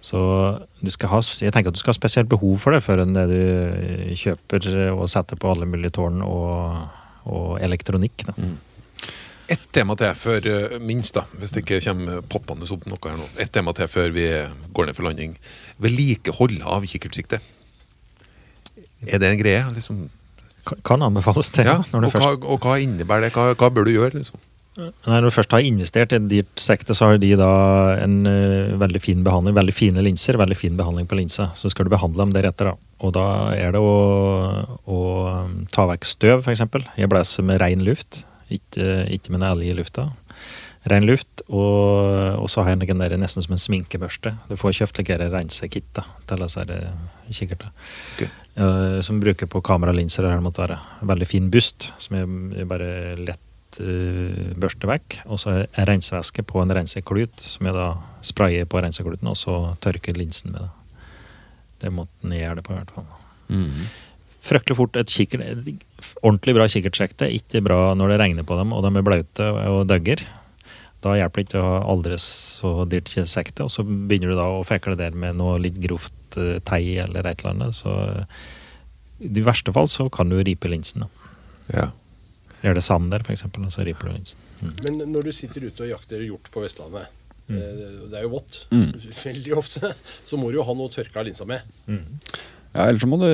Så 0.00 0.18
du 0.80 0.90
skal 0.94 1.10
ha, 1.10 1.18
jeg 1.20 1.50
tenker 1.52 1.72
at 1.72 1.74
du 1.74 1.80
skal 1.82 1.90
ha 1.90 1.98
spesielt 1.98 2.28
behov 2.30 2.60
for 2.62 2.70
det 2.70 2.84
før 2.86 3.02
enn 3.02 3.16
det 3.16 3.24
du 3.32 3.40
eh, 3.40 4.12
kjøper 4.14 4.68
og 4.94 5.08
setter 5.10 5.36
på 5.36 5.50
alle 5.50 5.66
mulige 5.66 5.90
tårn 5.98 6.22
og, 6.22 6.84
og 7.26 7.58
elektronikk. 7.66 8.22
Da. 8.30 8.36
Ett 9.48 9.62
tema 9.72 9.94
til 9.96 10.12
før 10.18 10.46
eh, 10.50 10.74
minst, 10.84 11.14
da, 11.16 11.22
hvis 11.40 11.54
det 11.54 11.62
ikke 11.64 11.78
kommer 11.86 12.20
poppende 12.28 12.68
opp 12.74 12.84
noe 12.90 13.00
her 13.08 13.16
nå. 13.16 13.28
Ett 13.40 13.52
tema 13.54 13.72
til 13.76 13.88
før 13.88 14.10
vi 14.12 14.26
går 14.76 14.90
ned 14.90 14.98
for 14.98 15.08
landing. 15.08 15.38
Vedlikehold 15.80 16.58
av 16.68 16.84
kikkertsikte. 16.88 17.40
Er 19.08 19.22
det 19.22 19.30
en 19.32 19.40
greie? 19.40 19.62
liksom? 19.74 20.04
Ka- 20.68 20.76
Kan 20.84 21.02
anbefales 21.06 21.50
det. 21.56 21.64
Ja, 21.68 21.78
når 21.92 22.00
du 22.04 22.06
og, 22.10 22.12
først 22.16 22.26
hva, 22.28 22.52
og 22.56 22.60
hva 22.66 22.76
innebærer 22.82 23.28
det? 23.28 23.32
Hva, 23.38 23.54
hva 23.56 23.70
bør 23.72 23.88
du 23.88 23.94
gjøre? 23.94 24.18
liksom? 24.20 24.44
Når 24.78 25.24
du 25.26 25.30
først 25.34 25.50
har 25.56 25.64
investert 25.66 26.12
i 26.14 26.18
et 26.20 26.26
dyrt 26.30 26.60
sekte, 26.62 26.94
så 26.94 27.08
har 27.08 27.16
de 27.18 27.32
da 27.40 27.48
en 28.04 28.20
uh, 28.28 28.76
veldig 28.78 29.00
fin 29.02 29.24
behandling. 29.26 29.56
Veldig 29.56 29.74
fine 29.74 30.04
linser, 30.06 30.38
veldig 30.38 30.54
fin 30.60 30.76
behandling 30.78 31.08
på 31.10 31.18
linse. 31.18 31.48
Så 31.58 31.72
skal 31.72 31.88
du 31.88 31.90
behandle 31.96 32.22
dem 32.22 32.34
deretter. 32.36 32.70
da. 32.70 32.92
Og 33.02 33.10
da 33.16 33.24
er 33.56 33.74
det 33.74 33.80
å, 33.82 33.96
å 34.86 35.00
ta 35.74 35.88
vekk 35.90 36.06
støv, 36.06 36.44
f.eks. 36.46 36.62
Jeg 37.00 37.10
blåser 37.10 37.48
med 37.48 37.58
ren 37.64 37.82
luft, 37.88 38.20
ikke, 38.50 39.06
ikke 39.12 39.34
med 39.34 39.42
noe 39.42 39.52
elg 39.56 39.68
i 39.68 39.76
lufta. 39.76 40.08
Ren 40.88 41.04
luft, 41.04 41.42
og, 41.48 42.38
og 42.38 42.46
så 42.48 42.62
har 42.62 42.76
jeg 42.76 42.88
den 42.88 43.02
der 43.02 43.16
nesten 43.20 43.44
som 43.44 43.56
en 43.56 43.60
sminkebørste. 43.60 44.32
Du 44.48 44.56
får 44.56 44.78
kjøpt 44.78 45.00
like 45.02 45.18
rensekit 45.20 45.88
til 46.30 46.44
disse 46.44 46.66
kikkertene. 47.34 47.72
Okay. 48.16 48.30
Uh, 48.30 48.48
Eh, 48.58 49.00
som 49.00 49.20
bruker 49.20 49.46
på 49.46 49.60
kameralinser. 49.60 50.26
Her 50.26 50.42
måtte 50.42 50.64
være. 50.64 50.78
Veldig 51.06 51.28
fin 51.28 51.50
bust, 51.50 51.92
som 52.02 52.16
jeg, 52.18 52.66
bare 52.68 53.14
lett 53.20 53.78
uh, 53.78 54.54
børster 54.58 54.90
vekk. 54.90 55.20
Og 55.30 55.38
så 55.42 55.54
er 55.62 55.88
rensevæske 55.88 56.42
på 56.48 56.62
en 56.62 56.74
renseklut, 56.74 57.38
som 57.38 57.68
jeg 57.68 57.76
da 57.76 57.92
sprayer 58.26 58.66
på 58.66 58.82
rensekluten, 58.82 59.30
og 59.30 59.38
så 59.38 59.60
tørker 59.84 60.18
linsen 60.18 60.56
med 60.56 60.66
det. 60.66 60.72
Det 61.78 61.94
måten 61.94 62.34
jeg 62.34 62.42
gjør 62.42 62.58
det 62.58 62.66
på, 62.66 62.74
i 62.74 62.80
hvert 62.80 62.94
fall. 62.96 63.08
Fryktelig 64.44 64.76
fort 64.78 64.96
et 64.96 65.10
kikkert, 65.10 65.66
ordentlig 66.22 66.54
bra 66.56 66.68
kikkertsekte. 66.70 67.30
Ikke 67.34 67.62
bra 67.64 67.94
når 67.98 68.14
det 68.14 68.20
regner 68.22 68.46
på 68.46 68.58
dem, 68.58 68.74
og 68.76 68.84
de 68.86 68.92
er 68.94 69.06
blaute 69.06 69.48
og 69.66 69.82
døgger. 69.90 70.22
Da 71.04 71.14
hjelper 71.14 71.42
det 71.42 71.46
ikke 71.46 71.60
å 71.62 71.66
ha 71.66 71.82
aldri 71.92 72.16
så 72.22 72.72
dyrt 72.90 73.12
sekte, 73.30 73.66
og 73.66 73.70
så 73.70 73.84
begynner 73.86 74.32
du 74.32 74.38
da 74.38 74.48
å 74.50 74.64
fekle 74.66 74.96
der 74.98 75.14
med 75.14 75.38
noe 75.38 75.58
litt 75.62 75.78
grovt 75.82 76.38
eh, 76.40 76.58
tei 76.66 76.98
eller 76.98 77.26
et 77.26 77.44
eller 77.44 77.54
annet. 77.54 77.76
Så 77.76 77.92
eh, 77.92 78.40
i 79.28 79.44
verste 79.46 79.74
fall 79.74 79.90
så 79.90 80.08
kan 80.10 80.30
du 80.30 80.38
ripe 80.42 80.70
linsen. 80.70 81.06
Ja. 81.70 81.90
Gjør 82.64 82.80
det 82.80 82.82
sand 82.86 83.12
der, 83.14 83.22
for 83.26 83.34
eksempel, 83.36 83.68
og 83.68 83.74
så 83.74 83.86
riper 83.86 84.10
du 84.10 84.16
linsen. 84.16 84.42
Mm. 84.58 84.74
Men 84.82 85.14
når 85.14 85.28
du 85.28 85.36
sitter 85.38 85.68
ute 85.68 85.86
og 85.86 85.92
jakter 85.92 86.24
hjort 86.26 86.50
på 86.50 86.64
Vestlandet, 86.64 87.14
mm. 87.46 87.58
det 88.10 88.18
er 88.18 88.26
jo 88.26 88.34
vått 88.34 88.64
Mm. 88.74 88.90
veldig 89.28 89.54
ofte, 89.58 89.94
så 90.26 90.40
må 90.40 90.50
du 90.50 90.58
jo 90.58 90.66
ha 90.66 90.74
noe 90.74 90.90
å 90.90 90.94
tørke 90.94 91.22
av 91.22 91.28
linsa 91.30 91.46
med. 91.46 91.62
Ja, 92.74 92.84
Eller 92.84 93.00
så 93.00 93.08
må 93.08 93.16
du 93.20 93.26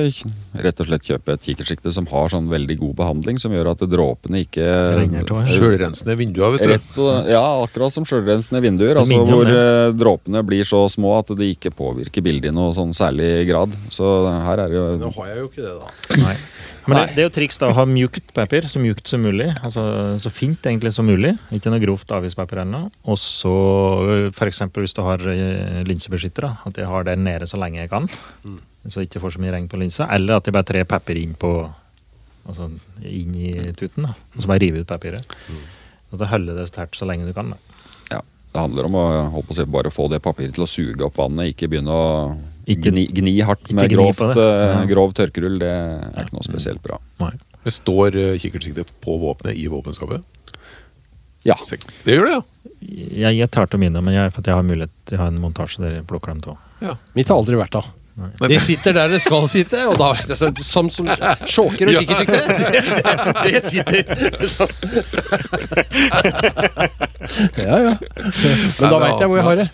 rett 0.63 0.79
og 0.81 0.87
slett 0.87 1.07
kjøpe 1.09 1.35
et 1.35 1.43
kikkertsikte 1.45 1.91
som 1.93 2.07
har 2.09 2.31
sånn 2.31 2.47
veldig 2.49 2.77
god 2.79 2.93
behandling, 3.01 3.39
som 3.41 3.53
gjør 3.53 3.73
at 3.73 3.83
dråpene 3.91 4.43
ikke. 4.45 4.67
Sjølrensende 5.51 6.15
vinduer, 6.19 6.55
vet 6.55 6.63
du. 6.63 6.71
Rett 6.71 6.99
og, 7.03 7.29
ja, 7.33 7.43
akkurat 7.65 7.93
som 7.93 8.07
sjølrensende 8.07 8.63
vinduer. 8.63 9.01
Altså 9.01 9.19
hvor 9.27 9.51
eh, 9.51 9.91
dråpene 9.97 10.43
blir 10.47 10.67
så 10.67 10.85
små 10.91 11.17
at 11.19 11.33
de 11.35 11.51
ikke 11.53 11.73
påvirker 11.75 12.25
bildet 12.25 12.53
i 12.53 12.55
noe 12.55 12.73
sånn 12.77 12.95
særlig 12.95 13.45
grad. 13.49 13.75
Så 13.93 14.15
her 14.47 14.65
er 14.65 14.71
det 14.71 14.79
jo 14.79 14.87
Nå 15.03 15.11
har 15.19 15.33
jeg 15.33 15.43
jo 15.43 15.49
ikke 15.51 15.65
det, 15.65 15.75
da. 15.81 16.21
Nei. 16.23 16.35
Men 16.85 16.99
det, 16.99 17.15
det 17.15 17.23
er 17.23 17.27
jo 17.27 17.33
triks 17.33 17.57
da 17.61 17.69
å 17.71 17.75
ha 17.79 17.85
mjukt 17.89 18.29
papir, 18.35 18.67
så 18.69 18.81
mjukt 18.81 19.09
som 19.09 19.23
mulig. 19.25 19.47
Altså 19.65 19.83
så 20.21 20.29
fint 20.33 20.67
egentlig 20.69 20.93
som 20.93 21.07
mulig. 21.09 21.33
Ikke 21.55 21.73
noe 21.73 21.81
grovt 21.81 22.13
avispapir 22.13 22.61
ennå. 22.61 22.85
Og 23.09 23.17
så 23.21 23.55
f.eks. 24.29 24.61
hvis 24.77 24.95
du 24.95 25.01
har 25.05 25.25
eh, 25.33 25.81
linsebeskytter, 25.89 26.45
da, 26.45 26.69
at 26.69 26.79
jeg 26.81 26.89
har 26.91 27.07
det 27.09 27.17
nede 27.21 27.49
så 27.49 27.59
lenge 27.61 27.81
jeg 27.81 27.91
kan. 27.93 28.09
Så 28.87 29.01
ikke 29.01 29.19
får 29.23 29.35
så 29.35 29.41
mye 29.41 29.51
regn 29.55 29.67
på 29.71 29.79
linsa. 29.81 30.05
Eller 30.13 30.37
at 30.37 30.45
de 30.45 30.51
bare 30.53 30.67
trer 30.67 30.85
pepper 30.85 31.17
inn 31.17 31.33
på 31.39 31.55
Altså 32.45 32.67
inn 33.01 33.31
i 33.41 33.51
tuten, 33.73 34.03
da. 34.05 34.11
Og 34.35 34.43
så 34.43 34.49
bare 34.51 34.61
river 34.61 34.83
ut 34.83 34.87
papiret. 34.91 35.25
At 36.13 36.19
det 36.21 36.27
holder 36.29 36.59
det 36.59 36.67
sterkt 36.69 36.93
så 36.99 37.07
lenge 37.09 37.25
du 37.25 37.33
kan. 37.33 37.49
da. 37.55 37.57
ja, 38.11 38.19
Det 38.53 38.61
handler 38.61 38.85
om 38.85 38.93
å 38.99 39.05
å 39.41 39.55
si, 39.57 39.65
bare 39.65 39.89
få 39.89 40.05
det 40.11 40.19
papiret 40.21 40.53
til 40.53 40.61
å 40.63 40.69
suge 40.69 41.01
opp 41.07 41.17
vannet, 41.17 41.55
ikke 41.55 41.67
begynne 41.71 41.89
å 41.89 42.37
Ikke- 42.67 42.91
gni, 42.93 43.07
gni 43.09 43.33
hardt 43.41 43.63
ikke 43.65 43.73
med 43.79 43.89
gni 43.89 43.95
grovt, 43.97 44.19
det. 44.35 44.45
eh, 44.45 44.75
Ja. 44.77 44.85
grov 44.85 45.13
tørkerull. 45.17 45.57
Det 45.57 45.71
er 45.73 46.21
ikke 46.23 46.33
noe 46.37 46.45
spesielt 46.45 46.83
bra. 46.83 46.99
Nei. 47.19 47.31
Det 47.65 47.73
står 47.73 48.13
uh, 48.13 48.37
kikkertsikte 48.37 48.85
på 49.01 49.17
våpenet 49.19 49.57
i 49.57 49.65
våpenskapet. 49.65 50.21
Ja. 51.45 51.55
Det 52.05 52.13
gjør 52.13 52.25
det, 52.25 52.33
ja. 52.37 52.41
Jeg, 52.85 53.37
jeg 53.39 53.49
tar 53.49 53.65
til 53.65 53.79
mine, 53.79 54.01
men 54.05 54.13
jeg, 54.13 54.31
for 54.33 54.41
at 54.41 54.45
jeg 54.53 54.53
har 54.55 54.63
mulighet 54.65 54.91
til 55.09 55.17
å 55.17 55.21
ha 55.21 55.27
en 55.33 55.41
montasje 55.41 55.81
der 55.81 55.95
jeg 55.97 56.05
plukker 56.05 56.27
dem 56.33 56.41
to. 56.41 56.57
ja. 56.81 56.93
Mitt 57.15 57.27
har 57.27 57.37
aldri 57.41 57.57
vært 57.57 57.71
da. 57.73 57.81
Det 58.47 58.61
sitter 58.63 58.93
der 58.95 59.09
det 59.11 59.17
skal 59.19 59.43
sitte, 59.51 59.81
og 59.91 59.97
da 59.99 60.13
vet 60.15 60.29
jeg 60.31 60.37
sånn, 60.39 60.55
Som 60.63 60.87
som 60.89 61.09
sjåker 61.51 61.89
og 61.89 61.93
Ja. 61.97 61.99
kikkersikte. 61.99 62.39
Det, 62.47 62.83
det 63.45 63.61
sitter. 63.65 64.01
Ja, 67.59 67.77
ja. 67.81 67.93
Men 68.79 68.89
da 68.93 68.99
veit 69.01 69.19
jeg 69.19 69.29
hvor 69.29 69.37
jeg 69.39 69.45
har 69.47 69.55
det. 69.59 69.67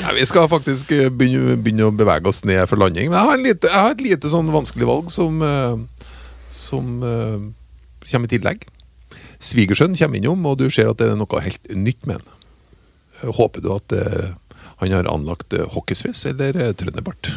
Nei, 0.00 0.12
vi 0.18 0.26
skal 0.28 0.48
faktisk 0.50 0.92
eh, 0.96 1.10
begynne, 1.12 1.56
begynne 1.60 1.88
å 1.88 1.94
bevege 1.94 2.30
oss 2.30 2.42
ned 2.48 2.64
for 2.70 2.80
landing. 2.80 3.10
Men 3.12 3.18
jeg 3.20 3.30
har, 3.30 3.42
lite, 3.46 3.70
jeg 3.70 3.84
har 3.86 3.94
et 3.94 4.04
lite 4.04 4.32
sånn 4.32 4.50
vanskelig 4.54 4.88
valg 4.90 5.10
som, 5.14 5.42
eh, 5.44 6.06
som 6.54 6.96
uh, 7.04 7.38
kommer 8.10 8.26
i 8.30 8.34
tillegg. 8.34 8.64
Svigersønn 9.44 9.96
kommer 9.98 10.18
innom, 10.20 10.46
og 10.48 10.58
du 10.62 10.66
ser 10.72 10.88
at 10.90 10.98
det 11.02 11.10
er 11.12 11.18
noe 11.20 11.44
helt 11.44 11.74
nytt 11.76 12.02
med 12.08 12.18
han. 12.22 12.48
Eh, 13.22 13.30
Håper 13.38 13.64
du 13.64 13.70
at 13.76 13.94
eh, 13.98 14.32
han 14.82 14.92
har 14.92 15.06
anlagt 15.12 15.52
eh, 15.56 15.66
hockeysveis 15.74 16.24
eller 16.32 16.56
eh, 16.60 16.72
trønderbart? 16.78 17.30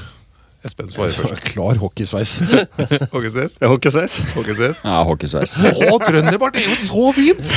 Espen 0.65 0.89
svarer 0.91 1.13
først. 1.13 1.43
Klar 1.53 1.77
hockeysveis. 1.79 2.31
Hockeysveis? 3.13 3.57
Hockeysveis. 3.61 4.15
Hockeysveis? 4.35 4.79
Ja, 4.83 5.03
hockeysveis. 5.07 5.53
Å, 5.61 5.99
trønderbart 6.01 6.57
er 6.59 6.65
jo 6.65 6.75
så 6.81 7.11
fint! 7.15 7.45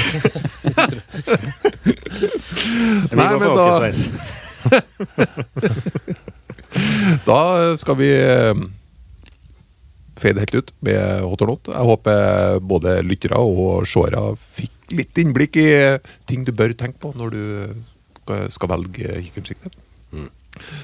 Vi 3.10 3.16
Nei, 3.16 3.26
gå 3.32 3.38
men 3.38 3.40
for 3.40 3.56
da- 3.56 3.64
hockeysveis. 3.64 4.00
Da 7.26 7.38
skal 7.80 7.96
vi 7.98 8.10
eh, 8.14 8.54
fade 10.20 10.42
helt 10.44 10.54
ut 10.60 10.68
med 10.84 11.24
hot 11.26 11.42
or 11.42 11.48
not. 11.54 11.70
Jeg 11.72 11.88
håper 11.90 12.60
både 12.62 12.98
lyttere 13.06 13.40
og 13.40 13.86
seere 13.90 14.22
fikk 14.58 14.94
litt 14.94 15.18
innblikk 15.22 15.56
i 15.62 15.66
ting 16.28 16.44
du 16.46 16.52
bør 16.56 16.72
tenke 16.78 16.98
på 17.02 17.12
når 17.16 17.28
du 17.34 17.42
skal- 18.30 18.50
skal 18.54 18.68
velge 18.76 19.16
kikkertsikte. 19.26 19.70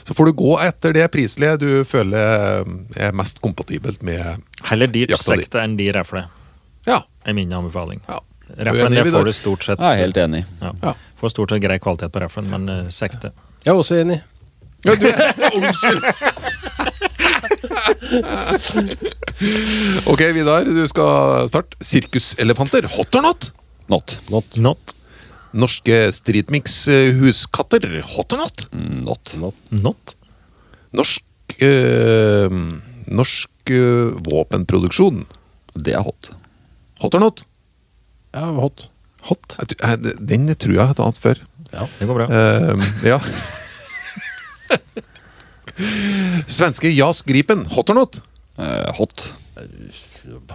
Så 0.07 0.15
får 0.15 0.29
du 0.29 0.33
gå 0.39 0.53
etter 0.63 0.93
det 0.95 1.09
prislige 1.11 1.57
du 1.59 1.85
føler 1.85 2.63
er 2.97 3.13
mest 3.19 3.41
kompatibelt 3.43 4.03
med 4.07 4.43
Heller 4.69 4.87
dyrt 4.87 5.11
Jakta 5.11 5.35
sekte 5.35 5.59
enn 5.65 5.75
dyr 5.77 5.93
refle, 5.99 6.23
Ja. 6.87 7.01
er 7.27 7.33
min 7.35 7.51
anbefaling. 7.53 8.01
ja. 8.09 8.21
Reflen 8.57 8.95
det 8.95 9.03
får 9.11 9.25
du 9.27 9.33
stort 9.35 9.65
sett. 9.67 9.81
Jeg 9.83 9.97
er 9.99 9.99
helt 10.05 10.17
enig. 10.23 10.45
Ja. 10.63 10.71
Ja. 10.81 10.93
Får 11.19 11.33
stort 11.35 11.51
sett 11.51 11.61
grei 11.65 11.81
kvalitet 11.83 12.13
på 12.15 12.21
reflen, 12.23 12.47
men 12.49 12.69
uh, 12.71 12.89
sekte. 12.95 13.33
Jeg 13.65 13.73
er 13.73 13.81
også 13.81 13.99
enig. 14.05 14.21
Ja, 14.87 14.95
du, 14.95 15.07
unnskyld! 15.59 16.03
ok, 20.07 20.23
Vidar, 20.37 20.65
du 20.65 20.83
skal 20.89 21.49
starte. 21.51 21.77
Sirkuselefanter, 21.83 22.87
hot 22.97 23.19
or 23.19 23.23
not? 23.27 23.51
Not. 23.91 24.17
Not. 24.31 24.57
Not. 24.57 24.95
Norske 25.55 26.11
streetmix-huskatter, 26.13 28.01
hot 28.17 28.33
or 28.33 28.39
not? 28.43 28.67
Not. 28.73 29.35
Not. 29.41 29.55
Not. 29.71 30.15
Norsk 30.97 31.23
øh, 31.63 32.51
Norsk 33.07 33.71
øh, 33.71 34.13
våpenproduksjon, 34.27 35.25
Det 35.77 35.93
er 35.95 36.01
hot. 36.03 36.31
hot 37.01 37.15
or 37.15 37.21
not? 37.21 37.45
Ja, 38.35 38.45
hot. 38.53 38.89
Hot. 39.29 39.57
Jeg- 39.59 40.17
Den 40.29 40.47
tror 40.57 40.73
jeg 40.73 40.77
jeg 40.81 40.87
har 40.87 41.05
hatt 41.05 41.19
før. 41.19 41.35
Ja, 41.73 41.87
Det 41.99 42.07
går 42.09 42.15
bra. 42.15 42.27
Uh, 42.31 42.85
ja. 43.05 43.19
Svenske 46.49 46.91
Jas 46.95 47.23
Gripen, 47.27 47.67
hot 47.75 47.91
or 47.91 47.95
not? 47.99 48.21
Uh, 48.59 48.93
hot. 48.97 49.33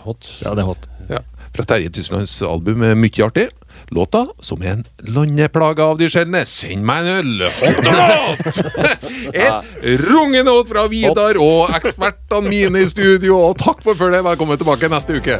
Hot. 0.05 0.29
Ja, 0.41 0.53
det 0.55 0.63
er 0.63 0.69
hot. 0.69 0.87
Ja. 1.09 1.19
Fra 1.53 1.63
Terje 1.67 1.89
Tyslands 1.91 2.33
album 2.47 2.81
eh, 2.85 2.95
Mykje 2.95 3.25
artig. 3.27 3.47
Låta, 3.91 4.25
som 4.41 4.61
er 4.63 4.77
en 4.77 4.85
landeplage 5.11 5.83
av 5.83 5.99
de 5.99 6.07
sjeldne, 6.11 6.45
Send 6.47 6.85
meg 6.87 7.07
en 7.07 7.19
øl, 7.19 7.45
hot 7.59 7.89
or 7.91 7.99
not! 7.99 8.61
Et 9.43 10.01
rungende 10.05 10.55
hot 10.55 10.71
fra 10.71 10.87
Vidar 10.91 11.39
og 11.41 11.75
ekspertene 11.75 12.47
mine 12.47 12.85
i 12.85 12.89
studio, 12.91 13.37
og 13.49 13.59
takk 13.61 13.83
for 13.83 13.99
følget. 13.99 14.23
Velkommen 14.27 14.59
tilbake 14.61 14.91
neste 14.91 15.19
uke. 15.19 15.39